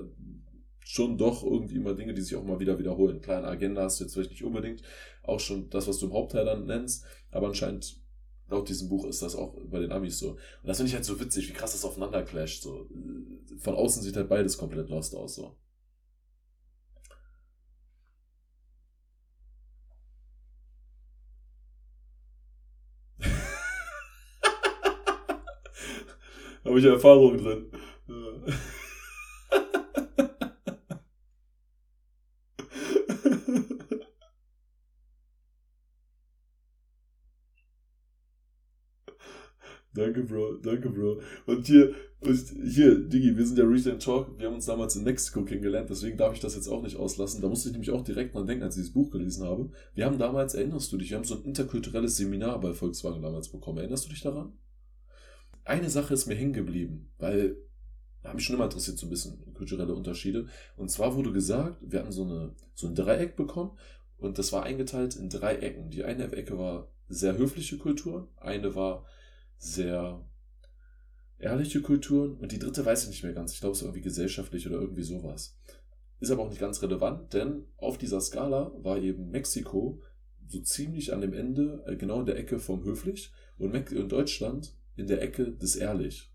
[0.85, 3.21] schon doch irgendwie immer Dinge, die sich auch mal wieder wiederholen.
[3.21, 4.83] Kleine Agenda hast du jetzt vielleicht nicht unbedingt,
[5.23, 7.99] auch schon das, was du im Hauptteil dann nennst, aber anscheinend
[8.47, 10.31] laut diesem Buch ist das auch bei den Amis so.
[10.31, 12.61] Und das finde ich halt so witzig, wie krass das aufeinander clasht.
[12.61, 12.87] So.
[13.57, 15.35] Von außen sieht halt beides komplett lost aus.
[15.35, 15.55] So.
[26.65, 27.65] Habe ich Erfahrung drin.
[39.93, 40.57] Danke, Bro.
[40.57, 41.21] Danke, Bro.
[41.45, 44.37] Und hier, hier, Digi, wir sind ja Recent Talk.
[44.37, 47.41] Wir haben uns damals in Mexiko kennengelernt, deswegen darf ich das jetzt auch nicht auslassen.
[47.41, 49.69] Da musste ich nämlich auch direkt dran denken, als ich das Buch gelesen habe.
[49.93, 53.49] Wir haben damals, erinnerst du dich, wir haben so ein interkulturelles Seminar bei Volkswagen damals
[53.49, 53.77] bekommen.
[53.77, 54.51] Erinnerst du dich daran?
[55.65, 57.57] Eine Sache ist mir hängen geblieben, weil
[58.21, 60.47] da habe mich schon immer interessiert, so ein bisschen kulturelle Unterschiede.
[60.77, 63.77] Und zwar wurde gesagt, wir hatten so, eine, so ein Dreieck bekommen
[64.17, 65.91] und das war eingeteilt in drei Ecken.
[65.91, 69.05] Die eine Ecke war sehr höfliche Kultur, eine war
[69.57, 70.27] sehr
[71.37, 73.53] ehrliche Kultur und die dritte weiß ich nicht mehr ganz.
[73.53, 75.57] Ich glaube, es war irgendwie gesellschaftlich oder irgendwie sowas.
[76.19, 80.01] Ist aber auch nicht ganz relevant, denn auf dieser Skala war eben Mexiko
[80.47, 85.07] so ziemlich an dem Ende, äh, genau in der Ecke vom höflich und Deutschland in
[85.07, 86.31] der Ecke des Ehrlich.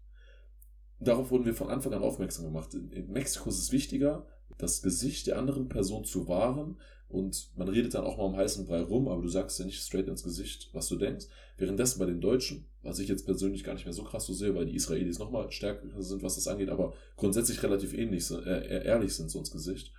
[0.99, 2.75] Darauf wurden wir von Anfang an aufmerksam gemacht.
[2.75, 4.27] In Mexiko ist es wichtiger,
[4.59, 6.77] das Gesicht der anderen Person zu wahren
[7.09, 9.83] und man redet dann auch mal um heißen Brei rum, aber du sagst ja nicht
[9.83, 11.27] straight ins Gesicht, was du denkst.
[11.57, 14.55] Währenddessen bei den Deutschen, was ich jetzt persönlich gar nicht mehr so krass so sehe,
[14.55, 19.14] weil die Israelis nochmal stärker sind, was das angeht, aber grundsätzlich relativ ähnlich, äh, ehrlich
[19.14, 19.92] sind so ins Gesicht.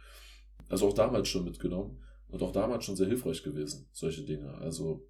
[0.69, 4.53] Also auch damals schon mitgenommen und auch damals schon sehr hilfreich gewesen, solche Dinge.
[4.55, 5.05] Also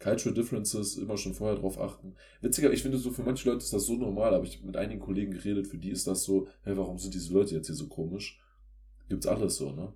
[0.00, 2.14] Cultural Differences immer schon vorher drauf achten.
[2.40, 4.76] Witziger, ich finde so, für manche Leute ist das so normal, aber ich habe mit
[4.76, 7.76] einigen Kollegen geredet, für die ist das so, hey, warum sind diese Leute jetzt hier
[7.76, 8.40] so komisch?
[9.08, 9.92] Gibt's alles so, ne?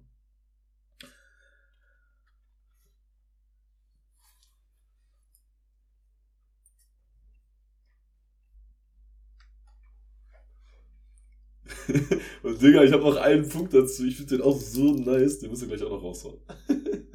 [12.43, 14.05] Und Digga, ich habe noch einen Punkt dazu.
[14.05, 15.39] Ich finde den auch so nice.
[15.39, 16.39] Den müssen wir gleich auch noch raushauen.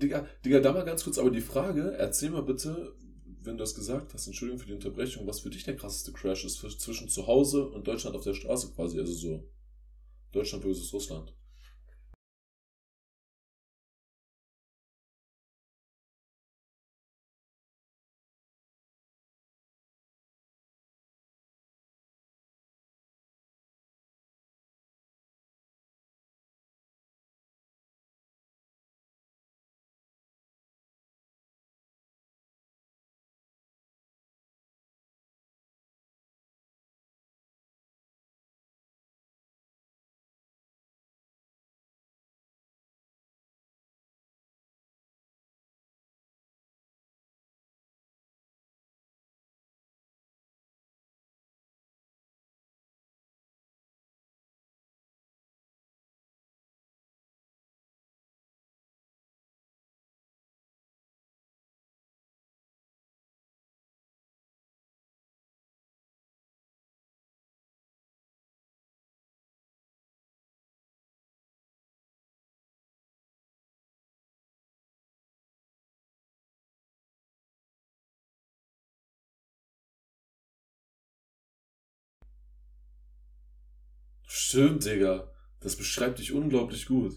[0.00, 2.94] Digga, Digga, da mal ganz kurz, aber die Frage, erzähl mal bitte,
[3.42, 6.44] wenn du das gesagt hast, Entschuldigung für die Unterbrechung, was für dich der krasseste Crash
[6.44, 9.48] ist für, zwischen zu Hause und Deutschland auf der Straße quasi, also so
[10.32, 11.34] Deutschland versus Russland.
[84.48, 85.30] Stimmt, Digga.
[85.60, 87.12] Das beschreibt dich unglaublich gut.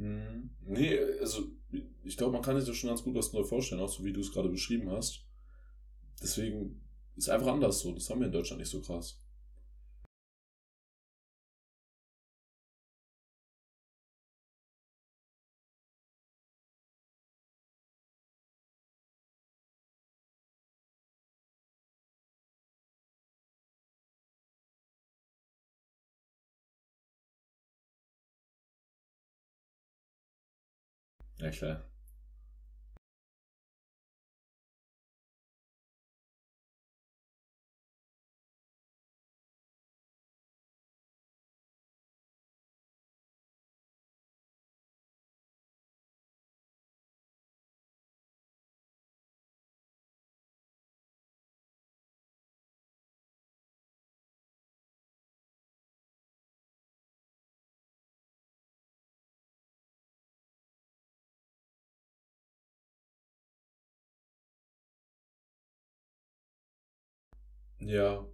[0.00, 1.44] Nee, also
[2.04, 4.12] ich glaube, man kann sich da schon ganz gut was neu vorstellen, auch so wie
[4.12, 5.26] du es gerade beschrieben hast.
[6.22, 6.80] Deswegen
[7.16, 7.92] ist einfach anders so.
[7.92, 9.20] Das haben wir in Deutschland nicht so krass.
[31.40, 31.89] Ja, klar.
[67.80, 68.26] Ja.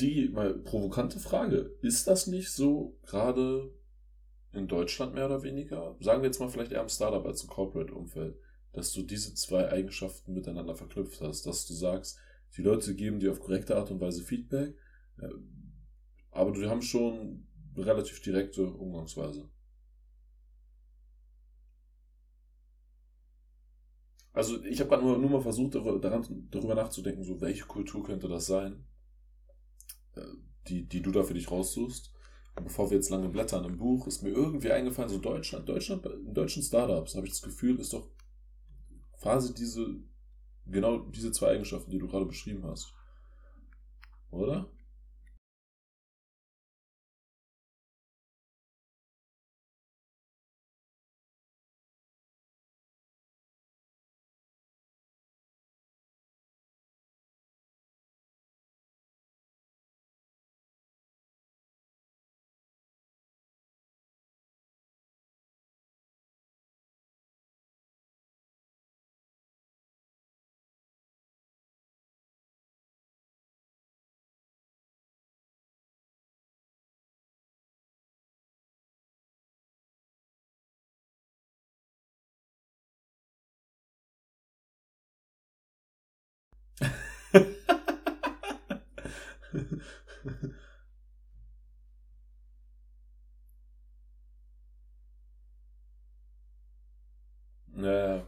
[0.00, 1.76] Die mal provokante Frage.
[1.82, 3.72] Ist das nicht so gerade
[4.52, 5.96] in Deutschland mehr oder weniger?
[6.00, 8.38] Sagen wir jetzt mal vielleicht eher im Startup als im Corporate-Umfeld,
[8.72, 12.18] dass du diese zwei Eigenschaften miteinander verknüpft hast, dass du sagst,
[12.56, 14.76] die Leute geben dir auf korrekte Art und Weise Feedback,
[15.18, 15.28] äh,
[16.30, 19.48] aber du haben schon relativ direkte Umgangsweise.
[24.32, 28.28] Also ich habe gerade nur, nur mal versucht, daran, darüber nachzudenken, so welche Kultur könnte
[28.28, 28.84] das sein.
[30.68, 32.12] Die, die du da für dich raussuchst.
[32.62, 36.34] Bevor wir jetzt lange blättern im Buch, ist mir irgendwie eingefallen, so Deutschland, Deutschland, in
[36.34, 38.08] deutschen Startups, habe ich das Gefühl, ist doch
[39.20, 39.86] quasi diese,
[40.66, 42.92] genau diese zwei Eigenschaften, die du gerade beschrieben hast.
[44.30, 44.68] Oder?
[97.76, 98.27] Ja.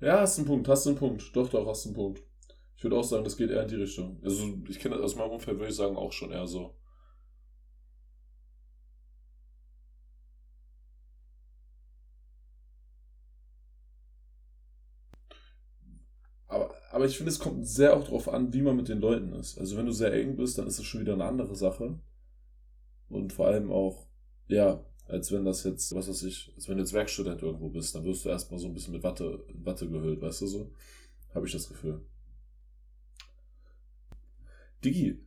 [0.00, 1.34] Ja, hast einen Punkt, hast einen Punkt.
[1.36, 2.22] Doch, doch, hast einen Punkt.
[2.76, 4.18] Ich würde auch sagen, das geht eher in die Richtung.
[4.24, 6.74] Also, ich kenne aus meinem Umfeld, würde ich sagen, auch schon eher so.
[16.48, 19.32] Aber, aber ich finde, es kommt sehr auch darauf an, wie man mit den Leuten
[19.32, 19.58] ist.
[19.58, 21.98] Also, wenn du sehr eng bist, dann ist das schon wieder eine andere Sache.
[23.08, 24.06] Und vor allem auch,
[24.48, 27.94] ja, als wenn das jetzt, was weiß ich, als wenn du jetzt Werkstudent irgendwo bist,
[27.94, 30.72] dann wirst du erstmal so ein bisschen mit Watte, Watte gehüllt, weißt du so?
[31.34, 32.04] Habe ich das Gefühl.
[34.84, 35.20] Digi,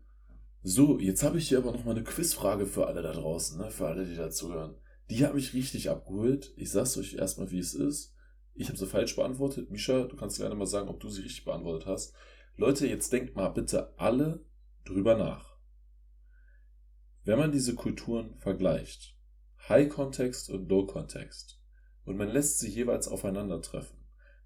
[0.61, 3.71] so, jetzt habe ich hier aber noch mal eine Quizfrage für alle da draußen, ne?
[3.71, 4.75] für alle, die dazuhören.
[5.09, 6.53] Die habe ich richtig abgeholt.
[6.57, 8.13] Ich sag's euch erstmal, wie es ist.
[8.55, 9.71] Ich habe sie falsch beantwortet.
[9.71, 12.13] Misha, du kannst gerne mal sagen, ob du sie richtig beantwortet hast.
[12.57, 14.43] Leute, jetzt denkt mal bitte alle
[14.83, 15.57] drüber nach.
[17.23, 19.15] Wenn man diese Kulturen vergleicht,
[19.69, 21.61] High-Kontext und Low-Kontext.
[22.03, 23.99] Und man lässt sie jeweils aufeinandertreffen.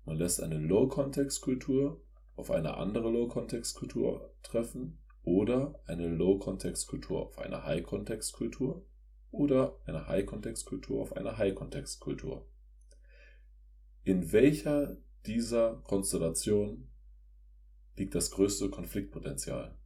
[0.03, 2.03] Man lässt eine Low-Kontext-Kultur
[2.36, 8.86] auf eine andere Low-Kontext-Kultur treffen oder eine Low-Kontext-Kultur auf eine High-Kontext-Kultur
[9.32, 12.45] oder eine High-Kontext-Kultur auf eine High-Kontext-Kultur.
[14.03, 16.91] In welcher dieser Konstellationen
[17.95, 19.78] liegt das größte Konfliktpotenzial?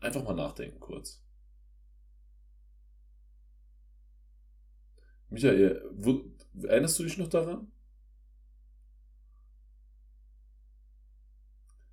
[0.00, 1.22] Einfach mal nachdenken kurz.
[5.30, 6.22] Michael, wo,
[6.62, 7.68] erinnerst du dich noch daran?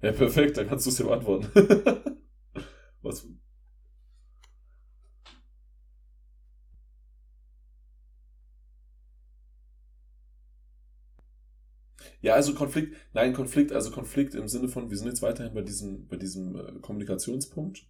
[0.01, 1.47] Ja, perfekt, dann kannst du es dir beantworten.
[3.01, 3.25] Was?
[12.21, 15.61] Ja, also Konflikt, nein, Konflikt, also Konflikt im Sinne von, wir sind jetzt weiterhin bei
[15.63, 17.85] diesem, bei diesem äh, Kommunikationspunkt.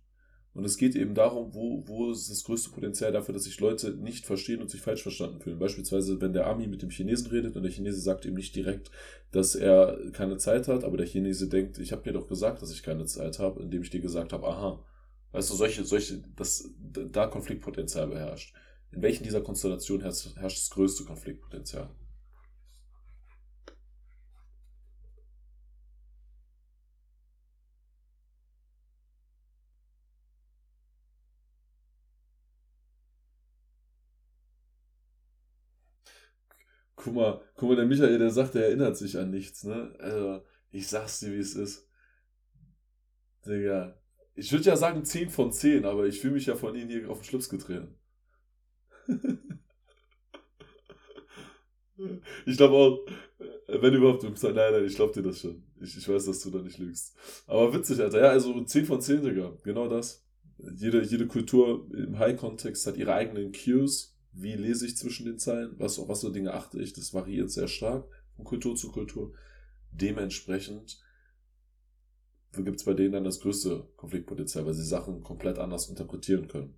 [0.57, 3.91] Und es geht eben darum, wo, wo ist das größte Potenzial dafür, dass sich Leute
[3.91, 5.59] nicht verstehen und sich falsch verstanden fühlen.
[5.59, 8.89] Beispielsweise, wenn der Ami mit dem Chinesen redet und der Chinese sagt ihm nicht direkt,
[9.31, 12.71] dass er keine Zeit hat, aber der Chinese denkt, ich habe dir doch gesagt, dass
[12.71, 14.83] ich keine Zeit habe, indem ich dir gesagt habe, aha.
[15.31, 18.55] Weißt du, solche, solche, dass da Konfliktpotenzial beherrscht.
[18.91, 21.87] In welchen dieser Konstellationen herrscht, herrscht das größte Konfliktpotenzial?
[36.97, 39.95] Guck mal, guck mal, der Michael, der sagt, er erinnert sich an nichts, ne?
[39.99, 40.41] Also,
[40.71, 41.87] ich sag's dir, wie es ist.
[43.45, 44.01] Digga.
[44.33, 47.09] Ich würde ja sagen 10 von 10, aber ich fühle mich ja von Ihnen hier
[47.09, 47.95] auf den Schlips getreten.
[52.45, 53.05] ich glaube auch,
[53.67, 55.63] wenn überhaupt, du sagst, nein, nein, ich glaube dir das schon.
[55.79, 57.15] Ich, ich weiß, dass du da nicht lügst.
[57.45, 58.21] Aber witzig, Alter.
[58.21, 59.55] Ja, also 10 von 10, Digga.
[59.63, 60.25] Genau das.
[60.57, 65.73] Jede, jede Kultur im High-Kontext hat ihre eigenen Cues wie lese ich zwischen den Zeilen,
[65.77, 69.33] was, auf was so Dinge achte ich, das variiert sehr stark von Kultur zu Kultur.
[69.91, 70.99] Dementsprechend
[72.55, 76.75] gibt es bei denen dann das größte Konfliktpotenzial, weil sie Sachen komplett anders interpretieren können.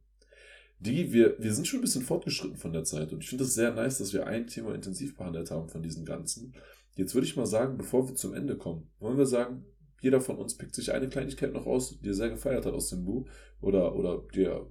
[0.79, 3.53] Die, wir, wir sind schon ein bisschen fortgeschritten von der Zeit und ich finde es
[3.53, 6.55] sehr nice, dass wir ein Thema intensiv behandelt haben von diesen ganzen.
[6.95, 9.65] Jetzt würde ich mal sagen, bevor wir zum Ende kommen, wollen wir sagen,
[10.01, 12.89] jeder von uns pickt sich eine Kleinigkeit noch aus, die er sehr gefeiert hat aus
[12.89, 13.29] dem Buch
[13.59, 14.65] oder, oder der,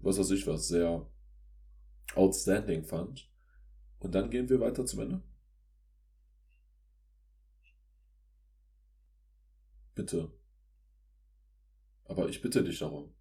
[0.00, 1.04] was weiß ich was, sehr
[2.18, 3.30] outstanding fand.
[4.00, 5.22] Und dann gehen wir weiter zum Ende.
[9.94, 10.30] Bitte.
[12.06, 13.14] Aber ich bitte dich darum.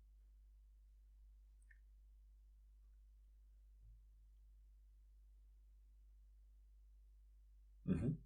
[7.86, 8.18] Mhm.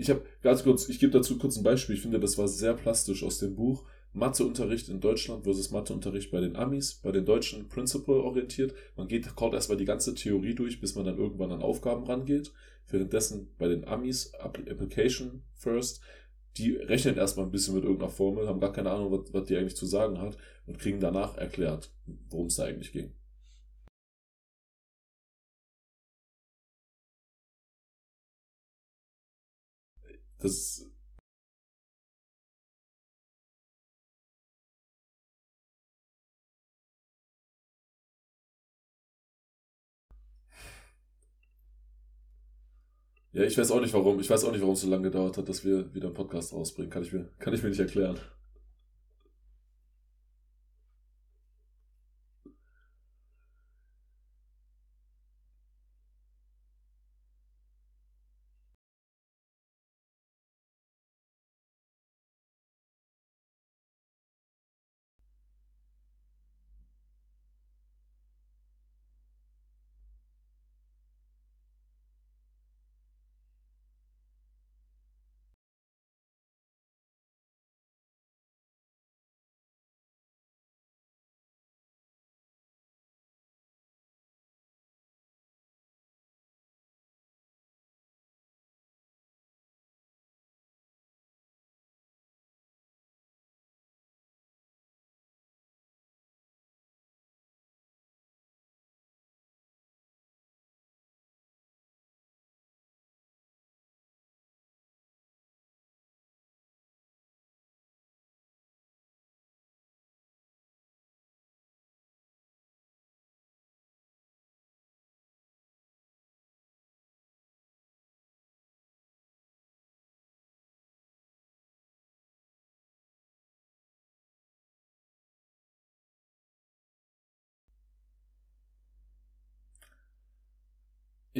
[0.00, 1.94] Ich habe ganz kurz, ich gebe dazu kurz ein Beispiel.
[1.94, 3.84] Ich finde, das war sehr plastisch aus dem Buch.
[4.14, 8.72] Matheunterricht in Deutschland versus Matheunterricht bei den Amis, bei den Deutschen Principle orientiert.
[8.96, 12.50] Man geht, kaut erstmal die ganze Theorie durch, bis man dann irgendwann an Aufgaben rangeht.
[12.88, 16.00] Währenddessen bei den Amis Application First,
[16.56, 19.56] die rechnen erstmal ein bisschen mit irgendeiner Formel, haben gar keine Ahnung, was, was die
[19.58, 21.92] eigentlich zu sagen hat und kriegen danach erklärt,
[22.30, 23.12] worum es da eigentlich ging.
[30.40, 30.90] Das
[43.32, 44.18] Ja, ich weiß auch nicht warum.
[44.20, 46.52] Ich weiß auch nicht, warum es so lange gedauert hat, dass wir wieder einen Podcast
[46.52, 46.90] rausbringen.
[46.90, 48.18] Kann ich mir, kann ich mir nicht erklären.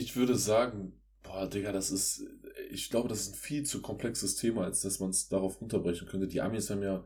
[0.01, 2.25] Ich würde sagen, boah, Digga, das ist,
[2.71, 6.09] ich glaube, das ist ein viel zu komplexes Thema, als dass man es darauf runterbrechen
[6.09, 6.27] könnte.
[6.27, 7.05] Die Amis haben ja,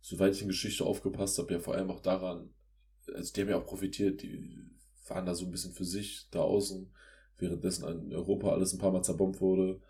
[0.00, 2.54] soweit ich in Geschichte aufgepasst habe, ja vor allem auch daran,
[3.12, 4.56] also die haben ja auch profitiert, die
[5.08, 6.88] waren da so ein bisschen für sich da außen,
[7.38, 9.80] währenddessen in Europa alles ein paar Mal zerbombt wurde.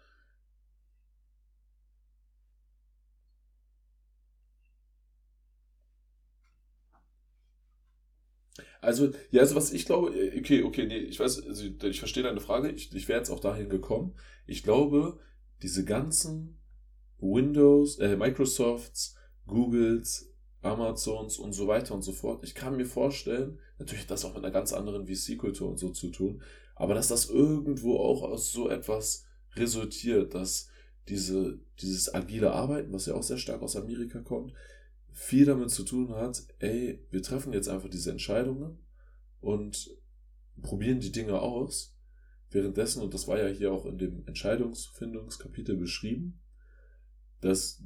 [8.80, 12.22] Also, ja, also was ich glaube, äh, okay, okay, nee, ich weiß, also ich verstehe
[12.22, 14.14] deine Frage, ich, ich wäre jetzt auch dahin gekommen.
[14.46, 15.18] Ich glaube,
[15.62, 16.58] diese ganzen
[17.18, 19.16] Windows, äh, Microsofts,
[19.46, 24.24] Googles, Amazons und so weiter und so fort, ich kann mir vorstellen, natürlich hat das
[24.24, 26.42] auch mit einer ganz anderen VC-Kultur und so zu tun,
[26.74, 29.24] aber dass das irgendwo auch aus so etwas
[29.54, 30.68] resultiert, dass
[31.08, 34.52] diese, dieses agile Arbeiten, was ja auch sehr stark aus Amerika kommt,
[35.18, 38.78] viel damit zu tun hat, ey, wir treffen jetzt einfach diese Entscheidungen
[39.40, 39.90] und
[40.62, 41.96] probieren die Dinge aus.
[42.50, 46.40] Währenddessen, und das war ja hier auch in dem Entscheidungsfindungskapitel beschrieben,
[47.40, 47.82] dass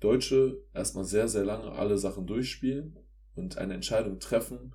[0.00, 2.98] Deutsche erstmal sehr, sehr lange alle Sachen durchspielen
[3.34, 4.74] und eine Entscheidung treffen,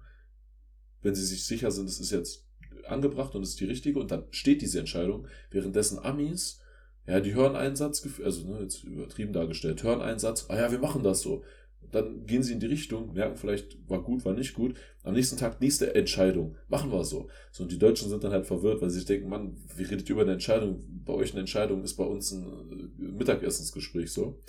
[1.01, 2.47] wenn sie sich sicher sind, es ist jetzt
[2.87, 6.61] angebracht und es ist die richtige und dann steht diese Entscheidung, währenddessen Amis,
[7.05, 10.71] ja, die hören einen Satz, also ne, jetzt übertrieben dargestellt, hören einen Satz, ah ja,
[10.71, 11.43] wir machen das so
[11.91, 14.75] dann gehen sie in die Richtung, merken vielleicht, war gut, war nicht gut.
[15.03, 16.55] Am nächsten Tag, nächste Entscheidung.
[16.67, 17.27] Machen wir so.
[17.51, 20.09] So, und die Deutschen sind dann halt verwirrt, weil sie sich denken, Mann, wie redet
[20.09, 20.83] ihr über eine Entscheidung?
[21.05, 24.39] Bei euch eine Entscheidung ist bei uns ein äh, Mittagessensgespräch so.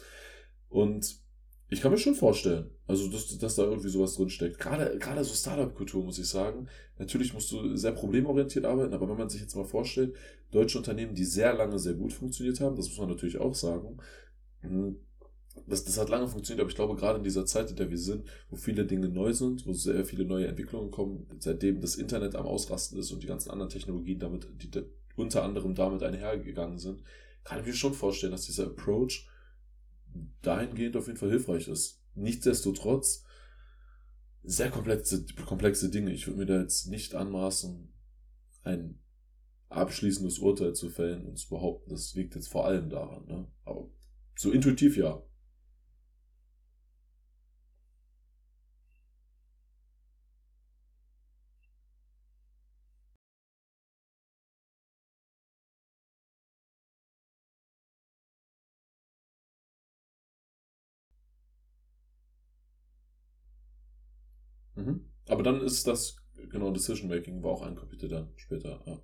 [0.69, 1.21] Und
[1.73, 4.59] ich kann mir schon vorstellen, also dass, dass da irgendwie sowas drinsteckt.
[4.59, 6.67] Gerade, gerade so Startup-Kultur, muss ich sagen.
[6.99, 10.15] Natürlich musst du sehr problemorientiert arbeiten, aber wenn man sich jetzt mal vorstellt,
[10.51, 13.99] deutsche Unternehmen, die sehr lange sehr gut funktioniert haben, das muss man natürlich auch sagen,
[14.63, 14.97] hm,
[15.67, 17.99] das, das hat lange funktioniert, aber ich glaube, gerade in dieser Zeit, in der wir
[17.99, 22.35] sind, wo viele Dinge neu sind, wo sehr viele neue Entwicklungen kommen, seitdem das Internet
[22.35, 24.83] am Ausrasten ist und die ganzen anderen Technologien damit, die da,
[25.17, 27.03] unter anderem damit einhergegangen sind,
[27.45, 29.29] kann ich mir schon vorstellen, dass dieser Approach
[30.43, 32.03] dahingehend auf jeden Fall hilfreich ist.
[32.15, 33.25] Nichtsdestotrotz,
[34.43, 36.13] sehr komplexe, komplexe Dinge.
[36.13, 37.93] Ich würde mir da jetzt nicht anmaßen,
[38.63, 38.99] ein
[39.69, 43.27] abschließendes Urteil zu fällen und zu behaupten, das liegt jetzt vor allem daran.
[43.27, 43.47] Ne?
[43.65, 43.89] Aber
[44.37, 45.23] so intuitiv ja.
[65.31, 66.17] Aber dann ist das,
[66.51, 68.83] genau, Decision Making war auch ein Kapitel dann später.
[68.85, 68.99] Ja.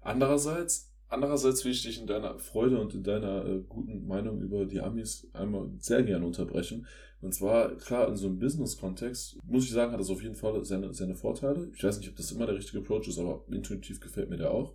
[0.00, 4.64] Andererseits, andererseits will ich dich in deiner Freude und in deiner äh, guten Meinung über
[4.64, 6.86] die Amis einmal sehr gerne unterbrechen.
[7.20, 10.64] Und zwar, klar, in so einem Business-Kontext, muss ich sagen, hat das auf jeden Fall
[10.64, 11.70] seine, seine Vorteile.
[11.74, 14.52] Ich weiß nicht, ob das immer der richtige Approach ist, aber intuitiv gefällt mir der
[14.52, 14.74] auch.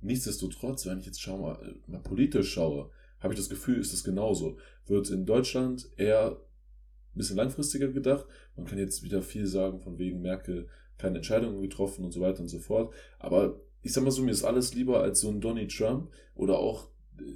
[0.00, 2.90] Nichtsdestotrotz, wenn ich jetzt schau mal, äh, mal politisch schaue,
[3.20, 4.58] habe ich das Gefühl, ist das genauso.
[4.86, 8.26] Wird in Deutschland eher ein bisschen langfristiger gedacht.
[8.56, 12.40] Man kann jetzt wieder viel sagen, von wegen Merkel keine Entscheidungen getroffen und so weiter
[12.40, 12.94] und so fort.
[13.18, 16.58] Aber ich sag mal so, mir ist alles lieber als so ein Donny Trump oder
[16.58, 16.88] auch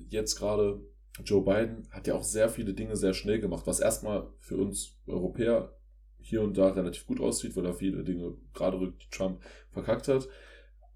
[0.09, 0.80] jetzt gerade
[1.22, 4.96] Joe Biden hat ja auch sehr viele Dinge sehr schnell gemacht, was erstmal für uns
[5.07, 5.76] Europäer
[6.18, 9.40] hier und da relativ gut aussieht, weil er viele Dinge gerade rückt Trump
[9.70, 10.28] verkackt hat.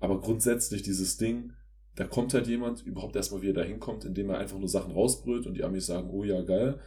[0.00, 1.53] Aber grundsätzlich dieses Ding,
[1.96, 4.92] da kommt halt jemand überhaupt erstmal, wie er da hinkommt, indem er einfach nur Sachen
[4.92, 6.80] rausbrüllt und die Amis sagen, oh ja, geil.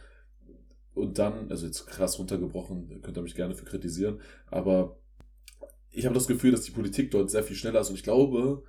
[0.92, 4.98] Und dann, also jetzt krass runtergebrochen, könnt ihr mich gerne für kritisieren, aber
[5.96, 8.62] ich habe das Gefühl, dass die Politik dort sehr viel schneller ist und ich glaube,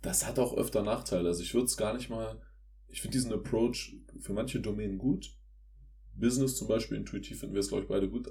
[0.00, 1.28] das hat auch öfter Nachteile.
[1.28, 2.40] Also ich würde es gar nicht mal,
[2.88, 5.36] ich finde diesen Approach für manche Domänen gut.
[6.14, 8.28] Business zum Beispiel, intuitiv finden wir es, glaube ich, beide gut.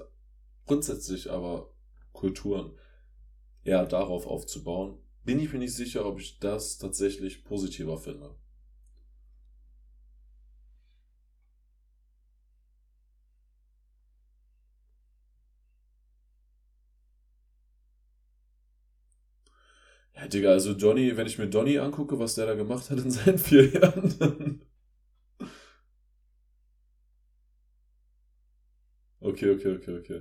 [0.66, 1.72] Grundsätzlich aber
[2.12, 2.72] Kulturen
[3.62, 8.34] eher darauf aufzubauen, bin ich mir nicht sicher, ob ich das tatsächlich positiver finde.
[20.32, 23.38] Digga, also Johnny, wenn ich mir Donny angucke, was der da gemacht hat in seinen
[23.48, 24.60] vier Jahren, dann.
[29.22, 30.20] Okay, okay, okay, okay.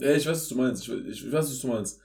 [0.00, 0.88] Ja, ich weiß, was du meinst.
[0.88, 2.00] Ich, ich weiß, was du meinst.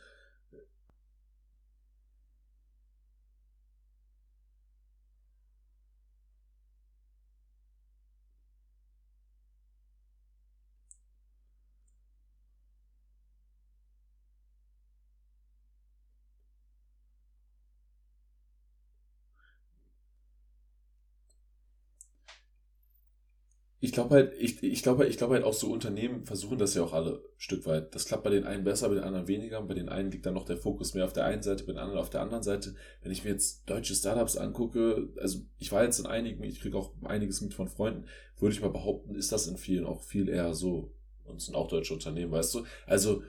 [23.95, 26.93] Glaube halt, ich, ich glaube ich glaube halt auch so Unternehmen versuchen das ja auch
[26.93, 27.95] alle Stück weit.
[27.95, 29.61] Das klappt bei den einen besser, bei den anderen weniger.
[29.63, 31.79] Bei den einen liegt dann noch der Fokus mehr auf der einen Seite, bei den
[31.79, 32.75] anderen auf der anderen Seite.
[33.01, 36.77] Wenn ich mir jetzt deutsche Startups angucke, also ich war jetzt in einigen, ich kriege
[36.77, 38.05] auch einiges mit von Freunden,
[38.37, 40.93] würde ich mal behaupten, ist das in vielen auch viel eher so.
[41.23, 42.63] Und es sind auch deutsche Unternehmen, weißt du?
[42.85, 43.23] Also,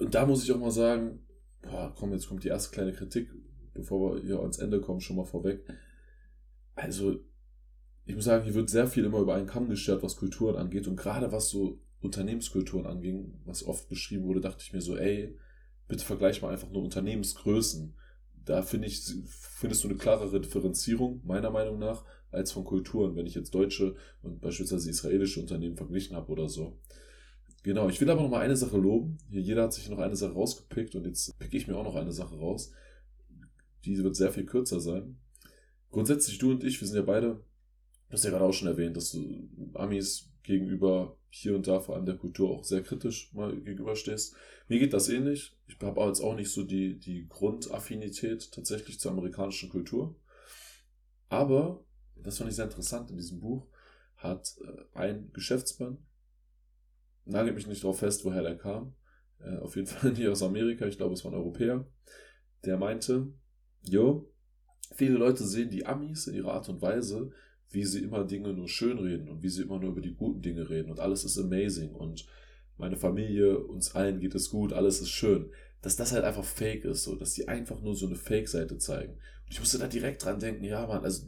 [0.00, 1.26] und da muss ich auch mal sagen,
[1.62, 3.30] boah, komm, jetzt kommt die erste kleine Kritik,
[3.74, 5.64] bevor wir hier ans Ende kommen, schon mal vorweg.
[6.74, 7.20] Also,
[8.06, 10.86] ich muss sagen, hier wird sehr viel immer über einen Kamm geschert, was Kulturen angeht.
[10.86, 15.38] Und gerade was so Unternehmenskulturen anging, was oft beschrieben wurde, dachte ich mir so, ey,
[15.88, 17.94] bitte vergleich mal einfach nur Unternehmensgrößen.
[18.44, 23.26] Da finde ich, findest du eine klarere Differenzierung, meiner Meinung nach, als von Kulturen, wenn
[23.26, 26.78] ich jetzt deutsche und beispielsweise israelische Unternehmen verglichen habe oder so.
[27.62, 29.16] Genau, ich will aber noch mal eine Sache loben.
[29.30, 31.94] Hier, jeder hat sich noch eine Sache rausgepickt und jetzt picke ich mir auch noch
[31.94, 32.72] eine Sache raus.
[33.86, 35.16] Die wird sehr viel kürzer sein.
[35.90, 37.40] Grundsätzlich, du und ich, wir sind ja beide
[38.14, 41.96] Du hast ja gerade auch schon erwähnt, dass du Amis gegenüber hier und da vor
[41.96, 44.36] allem der Kultur auch sehr kritisch mal gegenüberstehst.
[44.68, 45.58] Mir geht das ähnlich.
[45.66, 50.14] Ich habe jetzt auch nicht so die, die Grundaffinität tatsächlich zur amerikanischen Kultur.
[51.28, 51.84] Aber,
[52.14, 53.66] das fand ich sehr interessant in diesem Buch,
[54.16, 55.98] hat äh, ein Geschäftsmann,
[57.24, 58.94] nagelt mich nicht darauf fest, woher der kam,
[59.40, 61.84] äh, auf jeden Fall nicht aus Amerika, ich glaube, es war ein Europäer,
[62.64, 63.32] der meinte,
[63.82, 64.32] jo,
[64.92, 67.32] viele Leute sehen die Amis in ihrer Art und Weise
[67.74, 70.40] wie sie immer Dinge nur schön reden und wie sie immer nur über die guten
[70.40, 72.26] Dinge reden und alles ist amazing und
[72.76, 75.50] meine Familie, uns allen geht es gut, alles ist schön.
[75.80, 79.12] Dass das halt einfach fake ist, so, dass die einfach nur so eine Fake-Seite zeigen.
[79.12, 81.26] Und ich musste da direkt dran denken, ja, Mann, also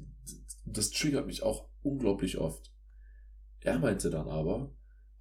[0.64, 2.72] das triggert mich auch unglaublich oft.
[3.60, 4.74] Er meinte dann aber,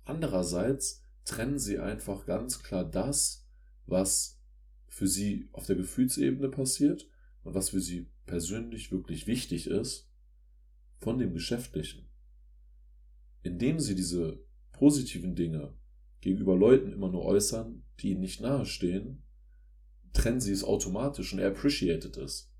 [0.03, 3.45] andererseits trennen sie einfach ganz klar das,
[3.85, 4.39] was
[4.87, 7.07] für sie auf der Gefühlsebene passiert
[7.43, 10.07] und was für sie persönlich wirklich wichtig ist,
[11.05, 12.09] von dem Geschäftlichen.
[13.43, 15.77] Indem sie diese positiven Dinge
[16.19, 19.23] gegenüber Leuten immer nur äußern, die ihnen nicht nahestehen,
[20.13, 22.51] trennen sie es automatisch und er appreciated es.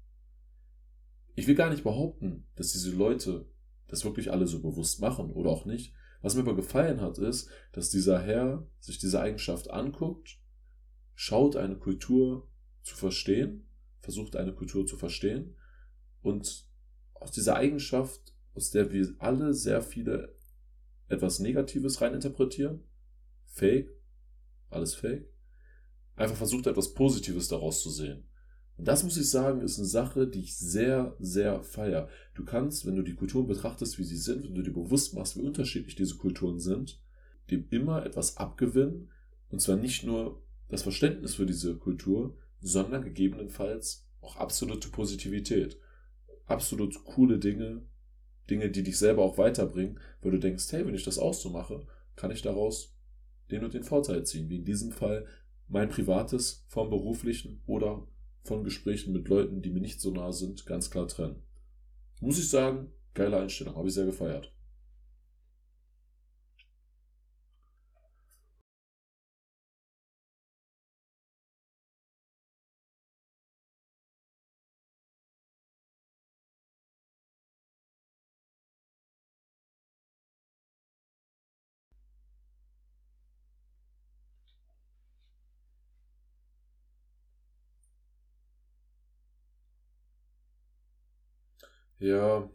[1.34, 3.50] Ich will gar nicht behaupten, dass diese Leute
[3.88, 5.96] das wirklich alle so bewusst machen oder auch nicht.
[6.22, 10.40] Was mir aber gefallen hat, ist, dass dieser Herr sich diese Eigenschaft anguckt,
[11.16, 12.48] schaut eine Kultur
[12.84, 13.68] zu verstehen,
[14.02, 15.56] versucht eine Kultur zu verstehen
[16.22, 16.70] und
[17.16, 20.36] aus dieser Eigenschaft, aus der wir alle sehr viele
[21.08, 22.84] etwas Negatives reininterpretieren,
[23.46, 23.90] Fake,
[24.70, 25.30] alles Fake,
[26.16, 28.24] einfach versucht etwas Positives daraus zu sehen.
[28.78, 32.10] Und das muss ich sagen, ist eine Sache, die ich sehr, sehr feier.
[32.34, 35.38] Du kannst, wenn du die Kulturen betrachtest, wie sie sind, wenn du dir bewusst machst,
[35.38, 37.00] wie unterschiedlich diese Kulturen sind,
[37.52, 39.12] dem immer etwas abgewinnen.
[39.50, 45.80] Und zwar nicht nur das Verständnis für diese Kultur, sondern gegebenenfalls auch absolute Positivität
[46.48, 47.82] absolut coole Dinge,
[48.50, 51.50] Dinge, die dich selber auch weiterbringen, weil du denkst, hey, wenn ich das auch so
[51.50, 51.86] mache,
[52.16, 52.96] kann ich daraus
[53.52, 55.26] den und den Vorteil ziehen, wie in diesem Fall
[55.68, 58.08] mein privates vom beruflichen oder
[58.44, 61.42] von Gesprächen mit Leuten, die mir nicht so nah sind, ganz klar trennen.
[62.22, 64.55] Muss ich sagen, geile Einstellung, habe ich sehr gefeiert.
[92.00, 92.50] Ja,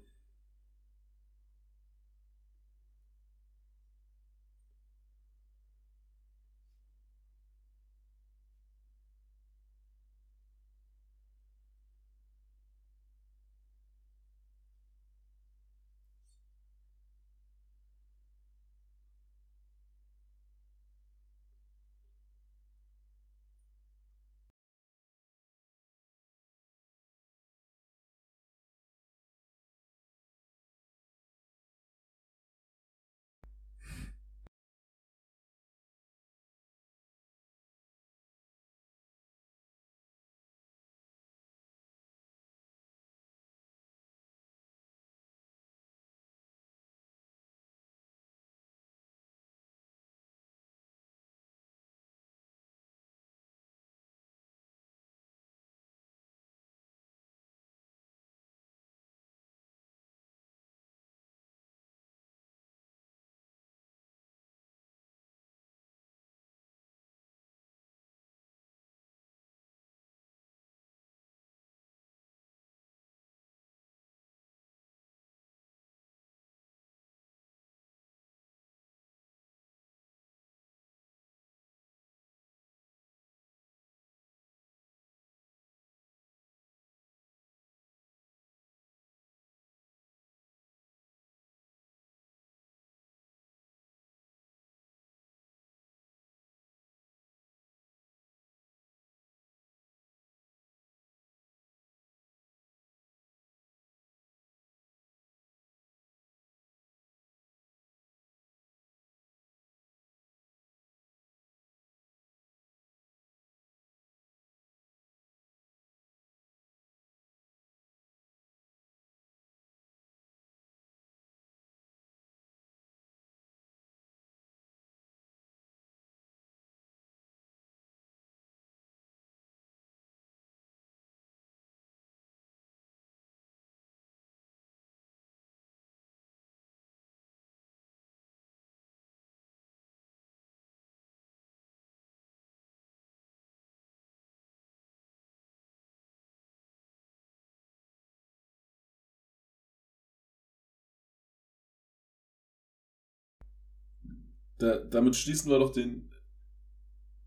[154.61, 156.11] da, damit schließen wir doch den.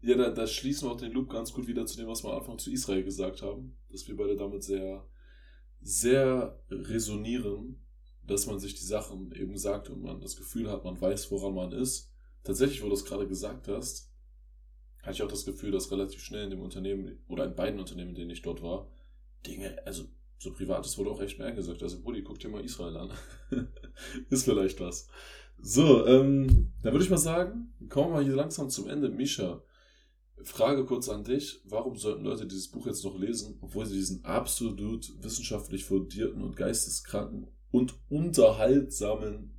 [0.01, 2.31] Ja, da, da schließen wir auch den Loop ganz gut wieder zu dem, was wir
[2.31, 3.77] am Anfang zu Israel gesagt haben.
[3.89, 5.07] Dass wir beide damit sehr,
[5.81, 7.81] sehr resonieren,
[8.25, 11.53] dass man sich die Sachen eben sagt und man das Gefühl hat, man weiß, woran
[11.53, 12.11] man ist.
[12.43, 14.11] Tatsächlich, wo du das gerade gesagt hast,
[15.01, 18.09] hatte ich auch das Gefühl, dass relativ schnell in dem Unternehmen oder in beiden Unternehmen,
[18.09, 18.89] in denen ich dort war,
[19.45, 20.05] Dinge, also
[20.37, 21.81] so Privates wurde auch recht schnell gesagt.
[21.83, 23.11] Also, Buddy, guck dir mal Israel an.
[24.29, 25.07] ist vielleicht was.
[25.65, 29.07] So, ähm, dann würde ich mal sagen, kommen wir hier langsam zum Ende.
[29.09, 29.63] Misha,
[30.43, 31.61] Frage kurz an dich.
[31.63, 36.57] Warum sollten Leute dieses Buch jetzt noch lesen, obwohl sie diesen absolut wissenschaftlich fundierten und
[36.57, 39.53] geisteskranken und unterhaltsamen,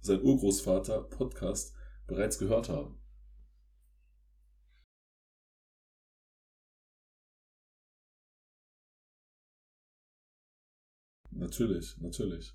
[0.00, 1.74] sein Urgroßvater, Podcast
[2.06, 2.98] bereits gehört haben?
[11.30, 12.54] Natürlich, natürlich.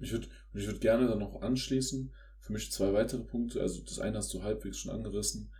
[0.00, 3.60] Ich würde ich würd gerne dann noch anschließen, für mich zwei weitere Punkte.
[3.60, 5.52] Also das eine hast du halbwegs schon angerissen.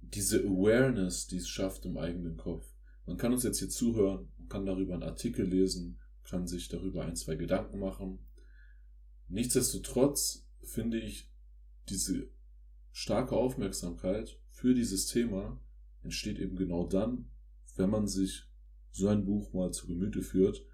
[0.00, 2.66] Diese Awareness, die es schafft im eigenen Kopf.
[3.06, 7.04] Man kann uns jetzt hier zuhören, man kann darüber einen Artikel lesen, kann sich darüber
[7.04, 8.18] ein, zwei Gedanken machen.
[9.28, 11.30] Nichtsdestotrotz finde ich,
[11.88, 12.28] diese
[12.92, 15.60] starke Aufmerksamkeit für dieses Thema
[16.02, 17.30] entsteht eben genau dann,
[17.76, 18.44] wenn man sich
[18.90, 20.64] so ein Buch mal zu Gemüte führt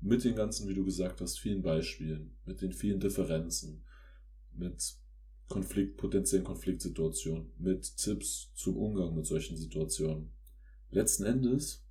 [0.00, 3.84] mit den ganzen, wie du gesagt hast, vielen Beispielen, mit den vielen Differenzen,
[4.52, 4.96] mit
[5.48, 10.32] Konflikt, potenziellen Konfliktsituationen, mit Tipps zum Umgang mit solchen Situationen.
[10.90, 11.84] Letzten Endes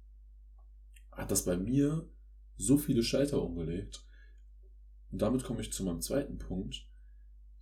[1.12, 2.10] hat das bei mir
[2.58, 4.06] so viele Scheiter umgelegt.
[5.12, 6.88] Und damit komme ich zu meinem zweiten Punkt.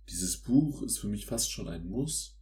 [0.08, 2.38] Dieses Buch ist für mich fast schon ein Muss,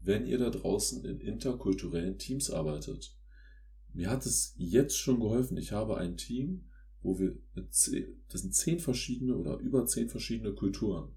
[0.00, 3.16] wenn ihr da draußen in interkulturellen Teams arbeitet.
[3.92, 5.56] Mir hat es jetzt schon geholfen.
[5.56, 6.68] Ich habe ein Team,
[7.06, 7.82] wo wir, das
[8.42, 11.12] sind zehn verschiedene oder über zehn verschiedene Kulturen.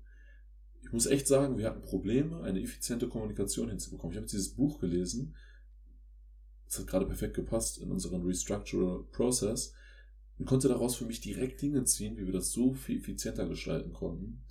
[0.83, 4.13] Ich muss echt sagen, wir hatten Probleme, eine effiziente Kommunikation hinzubekommen.
[4.13, 5.35] Ich habe dieses Buch gelesen,
[6.67, 9.73] es hat gerade perfekt gepasst in unseren Restructural Process
[10.37, 13.91] und konnte daraus für mich direkt Dinge ziehen, wie wir das so viel effizienter gestalten
[13.91, 14.43] konnten.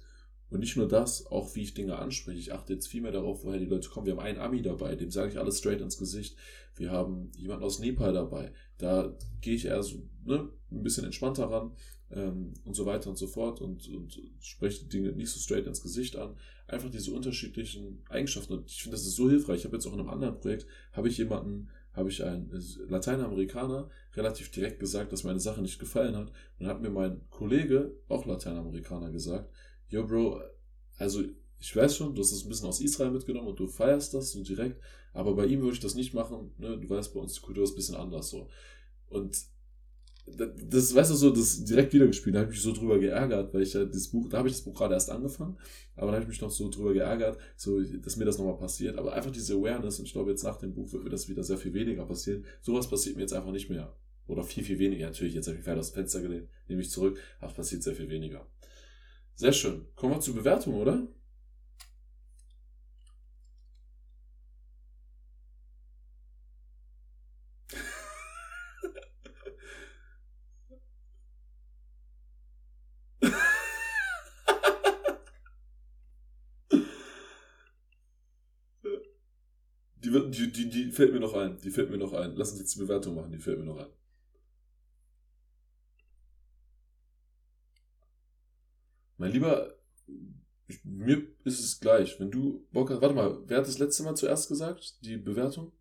[0.50, 2.38] Und nicht nur das, auch wie ich Dinge anspreche.
[2.38, 4.06] Ich achte jetzt viel mehr darauf, woher die Leute kommen.
[4.06, 6.36] Wir haben einen Ami dabei, dem sage ich alles straight ins Gesicht.
[6.74, 8.52] Wir haben jemanden aus Nepal dabei.
[8.78, 11.72] Da gehe ich eher so ne, ein bisschen entspannter ran
[12.10, 15.66] ähm, und so weiter und so fort und, und spreche die Dinge nicht so straight
[15.66, 16.36] ins Gesicht an.
[16.66, 18.54] Einfach diese unterschiedlichen Eigenschaften.
[18.54, 19.60] Und ich finde, das ist so hilfreich.
[19.60, 22.50] Ich habe jetzt auch in einem anderen Projekt, habe ich jemanden, habe ich einen
[22.88, 26.28] Lateinamerikaner relativ direkt gesagt, dass meine Sache nicht gefallen hat.
[26.28, 29.50] Und dann hat mir mein Kollege, auch Lateinamerikaner, gesagt,
[29.88, 30.40] yo Bro,
[30.98, 31.22] also
[31.60, 34.30] ich weiß schon, du hast es ein bisschen aus Israel mitgenommen und du feierst das
[34.30, 34.80] so direkt,
[35.12, 36.78] aber bei ihm würde ich das nicht machen, ne?
[36.78, 38.48] du weißt, bei uns die Kultur ist ein bisschen anders so.
[39.08, 39.36] Und
[40.26, 43.52] das, das weißt du so, das direkt wiedergespielt, da habe ich mich so drüber geärgert,
[43.54, 45.56] weil ich ja das Buch, da habe ich das Buch gerade erst angefangen,
[45.96, 48.98] aber da habe ich mich noch so drüber geärgert, so, dass mir das nochmal passiert,
[48.98, 51.42] aber einfach diese Awareness und ich glaube jetzt nach dem Buch wird mir das wieder
[51.42, 53.96] sehr viel weniger passieren, sowas passiert mir jetzt einfach nicht mehr.
[54.28, 55.06] Oder viel, viel weniger.
[55.06, 57.82] Natürlich, jetzt habe ich viel aus dem Fenster gelehnt, nehme ich zurück, aber es passiert
[57.82, 58.46] sehr viel weniger.
[59.38, 59.86] Sehr schön.
[59.94, 61.06] Kommen wir zur Bewertung, oder?
[80.02, 81.58] die, die, die, fällt mir noch ein.
[81.58, 82.34] Die fällt mir noch ein.
[82.34, 83.86] Lass uns jetzt die Bewertung machen, die fällt mir noch ein.
[89.18, 89.74] Mein Lieber,
[90.68, 92.18] ich, mir ist es gleich.
[92.18, 95.04] Wenn du Bock hast, warte mal, wer hat das letzte Mal zuerst gesagt?
[95.04, 95.72] Die Bewertung?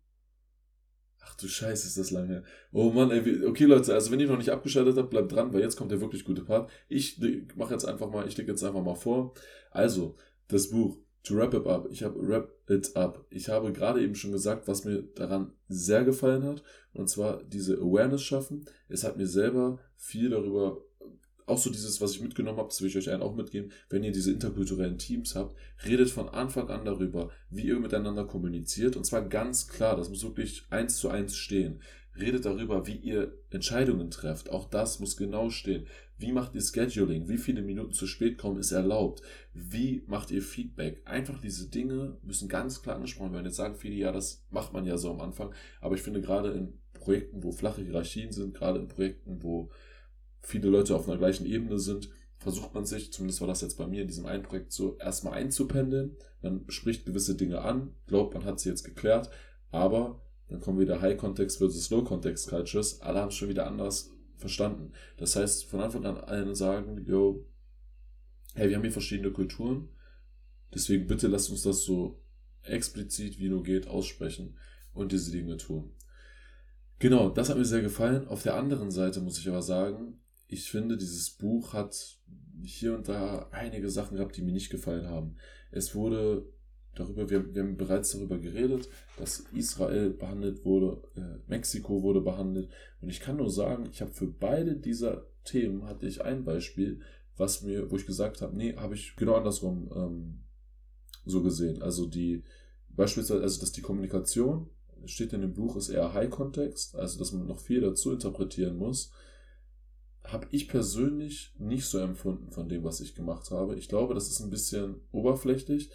[1.20, 2.42] Ach du Scheiße, ist das lange.
[2.72, 5.60] Oh Mann, ey, okay Leute, also wenn ihr noch nicht abgeschaltet habt, bleibt dran, weil
[5.60, 6.70] jetzt kommt der wirklich gute Part.
[6.88, 7.20] Ich
[7.54, 9.34] mache jetzt einfach mal, ich lege jetzt einfach mal vor.
[9.70, 10.16] Also,
[10.48, 11.88] das Buch To Wrap It Up.
[11.90, 13.26] Ich habe Wrap It Up.
[13.30, 16.62] Ich habe gerade eben schon gesagt, was mir daran sehr gefallen hat.
[16.94, 18.64] Und zwar diese Awareness schaffen.
[18.88, 20.82] Es hat mir selber viel darüber
[21.48, 24.04] auch so dieses, was ich mitgenommen habe, das will ich euch einen auch mitgeben, wenn
[24.04, 29.04] ihr diese interkulturellen Teams habt, redet von Anfang an darüber, wie ihr miteinander kommuniziert und
[29.04, 31.80] zwar ganz klar, das muss wirklich eins zu eins stehen.
[32.18, 34.50] Redet darüber, wie ihr Entscheidungen trefft.
[34.50, 35.86] Auch das muss genau stehen.
[36.18, 37.28] Wie macht ihr Scheduling?
[37.28, 39.22] Wie viele Minuten zu spät kommen ist erlaubt?
[39.54, 41.00] Wie macht ihr Feedback?
[41.04, 43.46] Einfach diese Dinge müssen ganz klar angesprochen werden.
[43.46, 45.52] Jetzt sagen viele, ja, das macht man ja so am Anfang.
[45.80, 49.70] Aber ich finde gerade in Projekten, wo flache Hierarchien sind, gerade in Projekten, wo
[50.40, 53.86] viele Leute auf einer gleichen Ebene sind, versucht man sich, zumindest war das jetzt bei
[53.86, 56.16] mir in diesem einen Projekt so, erstmal einzupendeln.
[56.40, 59.28] Man spricht gewisse Dinge an, glaubt, man hat sie jetzt geklärt,
[59.70, 63.00] aber dann kommen wieder High-Context versus Low-Context-Cultures.
[63.02, 64.92] Alle haben es schon wieder anders verstanden.
[65.16, 67.44] Das heißt, von Anfang an allen sagen, yo,
[68.54, 69.88] hey, wir haben hier verschiedene Kulturen,
[70.72, 72.22] deswegen bitte lasst uns das so
[72.62, 74.56] explizit wie nur geht aussprechen
[74.94, 75.92] und diese Dinge tun.
[76.98, 78.26] Genau, das hat mir sehr gefallen.
[78.26, 82.18] Auf der anderen Seite muss ich aber sagen, ich finde, dieses Buch hat
[82.62, 85.36] hier und da einige Sachen gehabt, die mir nicht gefallen haben.
[85.70, 86.46] Es wurde
[86.94, 88.88] darüber, wir, wir haben bereits darüber geredet,
[89.18, 92.70] dass Israel behandelt wurde, äh, Mexiko wurde behandelt.
[93.00, 97.00] Und ich kann nur sagen, ich habe für beide dieser Themen hatte ich ein Beispiel,
[97.36, 100.40] was mir, wo ich gesagt habe, nee, habe ich genau andersrum ähm,
[101.24, 101.82] so gesehen.
[101.82, 102.42] Also die
[102.88, 104.70] beispielsweise, also dass die Kommunikation
[105.04, 109.12] steht in dem Buch ist eher High-Kontext, also dass man noch viel dazu interpretieren muss
[110.32, 113.76] habe ich persönlich nicht so empfunden von dem, was ich gemacht habe.
[113.76, 115.90] Ich glaube, das ist ein bisschen oberflächlich,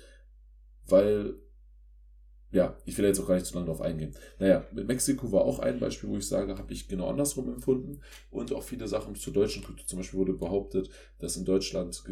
[0.87, 1.35] weil,
[2.51, 4.15] ja, ich will jetzt auch gar nicht zu lange darauf eingehen.
[4.39, 8.01] Naja, mit Mexiko war auch ein Beispiel, wo ich sage, habe ich genau andersrum empfunden
[8.31, 9.85] und auch viele Sachen zur deutschen Kultur.
[9.85, 12.03] Zum Beispiel wurde behauptet, dass in Deutschland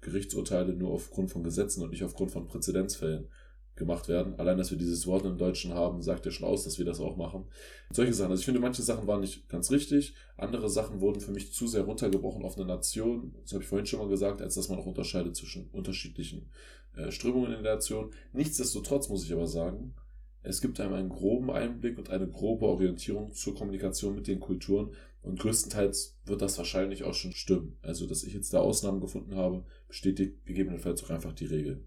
[0.00, 3.28] Gerichtsurteile nur aufgrund von Gesetzen und nicht aufgrund von Präzedenzfällen
[3.76, 4.38] gemacht werden.
[4.38, 7.00] Allein, dass wir dieses Wort im Deutschen haben, sagt ja schon aus, dass wir das
[7.00, 7.46] auch machen.
[7.90, 8.30] Solche Sachen.
[8.30, 10.14] Also ich finde, manche Sachen waren nicht ganz richtig.
[10.36, 13.34] Andere Sachen wurden für mich zu sehr runtergebrochen auf eine Nation.
[13.42, 16.50] Das habe ich vorhin schon mal gesagt, als dass man auch unterscheidet zwischen unterschiedlichen
[16.96, 18.12] äh, Strömungen in der Nation.
[18.32, 19.94] Nichtsdestotrotz muss ich aber sagen,
[20.42, 24.90] es gibt einem einen groben Einblick und eine grobe Orientierung zur Kommunikation mit den Kulturen.
[25.22, 27.78] Und größtenteils wird das wahrscheinlich auch schon stimmen.
[27.80, 31.82] Also, dass ich jetzt da Ausnahmen gefunden habe, bestätigt gegebenenfalls auch einfach die Regel.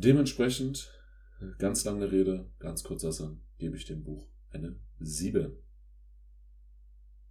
[0.00, 0.92] Dementsprechend,
[1.58, 5.50] ganz lange Rede, ganz kurzer Sinn, gebe ich dem Buch eine 7.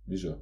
[0.06, 0.42] Misha.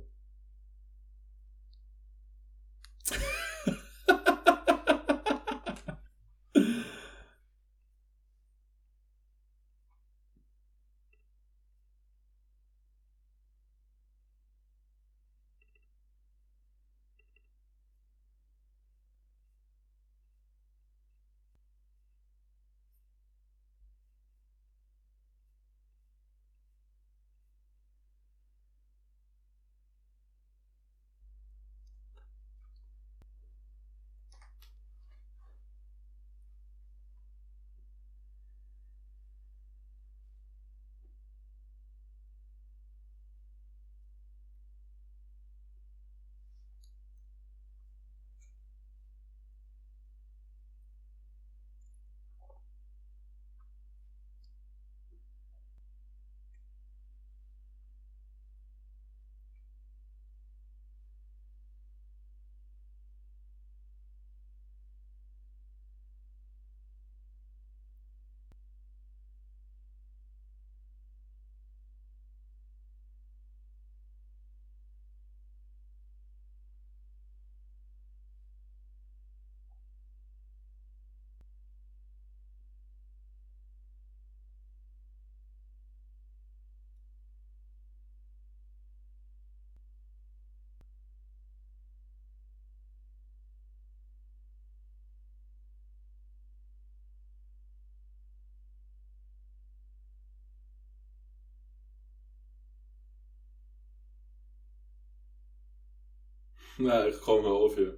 [106.77, 107.97] Na, komm mal auf hier.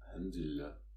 [0.00, 0.87] Alhamdulillah.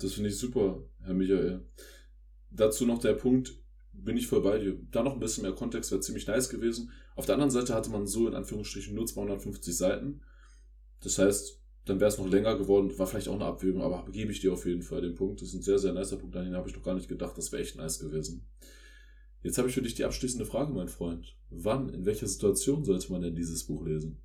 [0.00, 1.60] Das finde ich super, Herr Michael.
[2.50, 3.54] Dazu noch der Punkt,
[3.92, 4.78] bin ich voll bei dir.
[4.90, 6.90] Da noch ein bisschen mehr Kontext wäre ziemlich nice gewesen.
[7.16, 10.22] Auf der anderen Seite hatte man so in Anführungsstrichen nur 250 Seiten.
[11.02, 14.32] Das heißt, dann wäre es noch länger geworden, war vielleicht auch eine Abwägung, aber gebe
[14.32, 15.40] ich dir auf jeden Fall den Punkt.
[15.40, 17.36] Das ist ein sehr, sehr nicer Punkt, an den habe ich noch gar nicht gedacht.
[17.36, 18.46] Das wäre echt nice gewesen.
[19.42, 21.36] Jetzt habe ich für dich die abschließende Frage, mein Freund.
[21.50, 24.18] Wann, in welcher Situation sollte man denn dieses Buch lesen?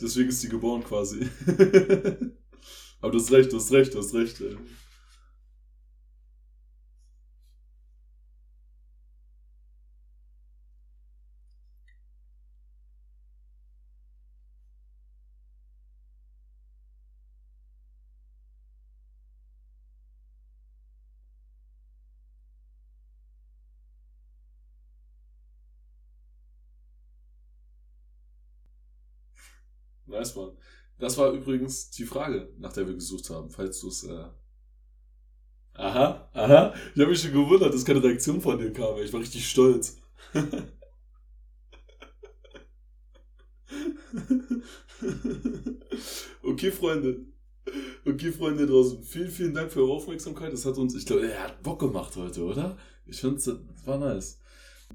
[0.00, 1.28] Deswegen ist sie geboren quasi.
[3.00, 4.40] Aber du hast recht, du hast recht, du hast recht.
[4.40, 4.56] Ey.
[30.18, 30.50] Nice, Mann.
[30.98, 34.02] Das war übrigens die Frage, nach der wir gesucht haben, falls du es.
[34.04, 34.24] Äh...
[35.74, 36.74] Aha, aha.
[36.94, 38.98] Ich habe mich schon gewundert, dass keine Reaktion von dir kam.
[38.98, 39.98] Ich war richtig stolz.
[46.42, 47.26] okay, Freunde.
[48.04, 49.04] Okay, Freunde draußen.
[49.04, 50.52] Vielen, vielen Dank für eure Aufmerksamkeit.
[50.52, 52.76] Das hat uns, ich glaube, er hat Bock gemacht heute, oder?
[53.06, 53.48] Ich finde, es
[53.86, 54.40] war nice.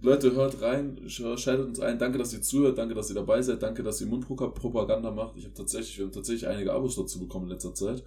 [0.03, 1.97] Leute, hört rein, schaltet uns ein.
[1.97, 2.77] Danke, dass ihr zuhört.
[2.77, 3.63] Danke, dass ihr dabei seid.
[3.63, 5.37] Danke, dass ihr Mundpropaganda macht.
[5.37, 8.03] Ich habe tatsächlich, wir haben tatsächlich einige Abos dazu bekommen in letzter Zeit.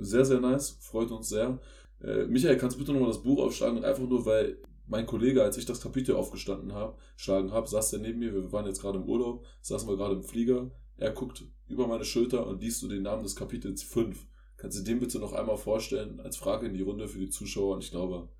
[0.00, 0.78] Sehr, sehr nice.
[0.80, 1.60] Freut uns sehr.
[2.02, 3.84] Äh, Michael, kannst du bitte nochmal das Buch aufschlagen?
[3.84, 4.56] Einfach nur, weil
[4.86, 8.32] mein Kollege, als ich das Kapitel aufgestanden habe, schlagen habe, saß der neben mir.
[8.32, 10.70] Wir waren jetzt gerade im Urlaub, saßen wir gerade im Flieger.
[10.96, 14.26] Er guckt über meine Schulter und liest du den Namen des Kapitels 5.
[14.56, 17.74] Kannst du den bitte noch einmal vorstellen als Frage in die Runde für die Zuschauer?
[17.74, 18.30] Und ich glaube,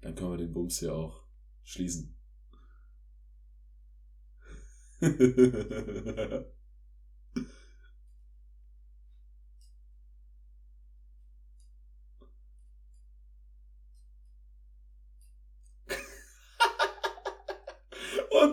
[0.00, 1.24] dann können wir den Bums hier auch
[1.64, 2.15] schließen.
[5.00, 5.12] Und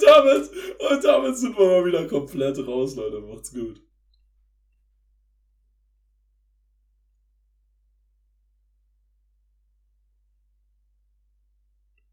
[0.04, 0.50] damit,
[0.80, 3.20] und damit sind wir mal wieder komplett raus, Leute.
[3.22, 3.82] Macht's gut.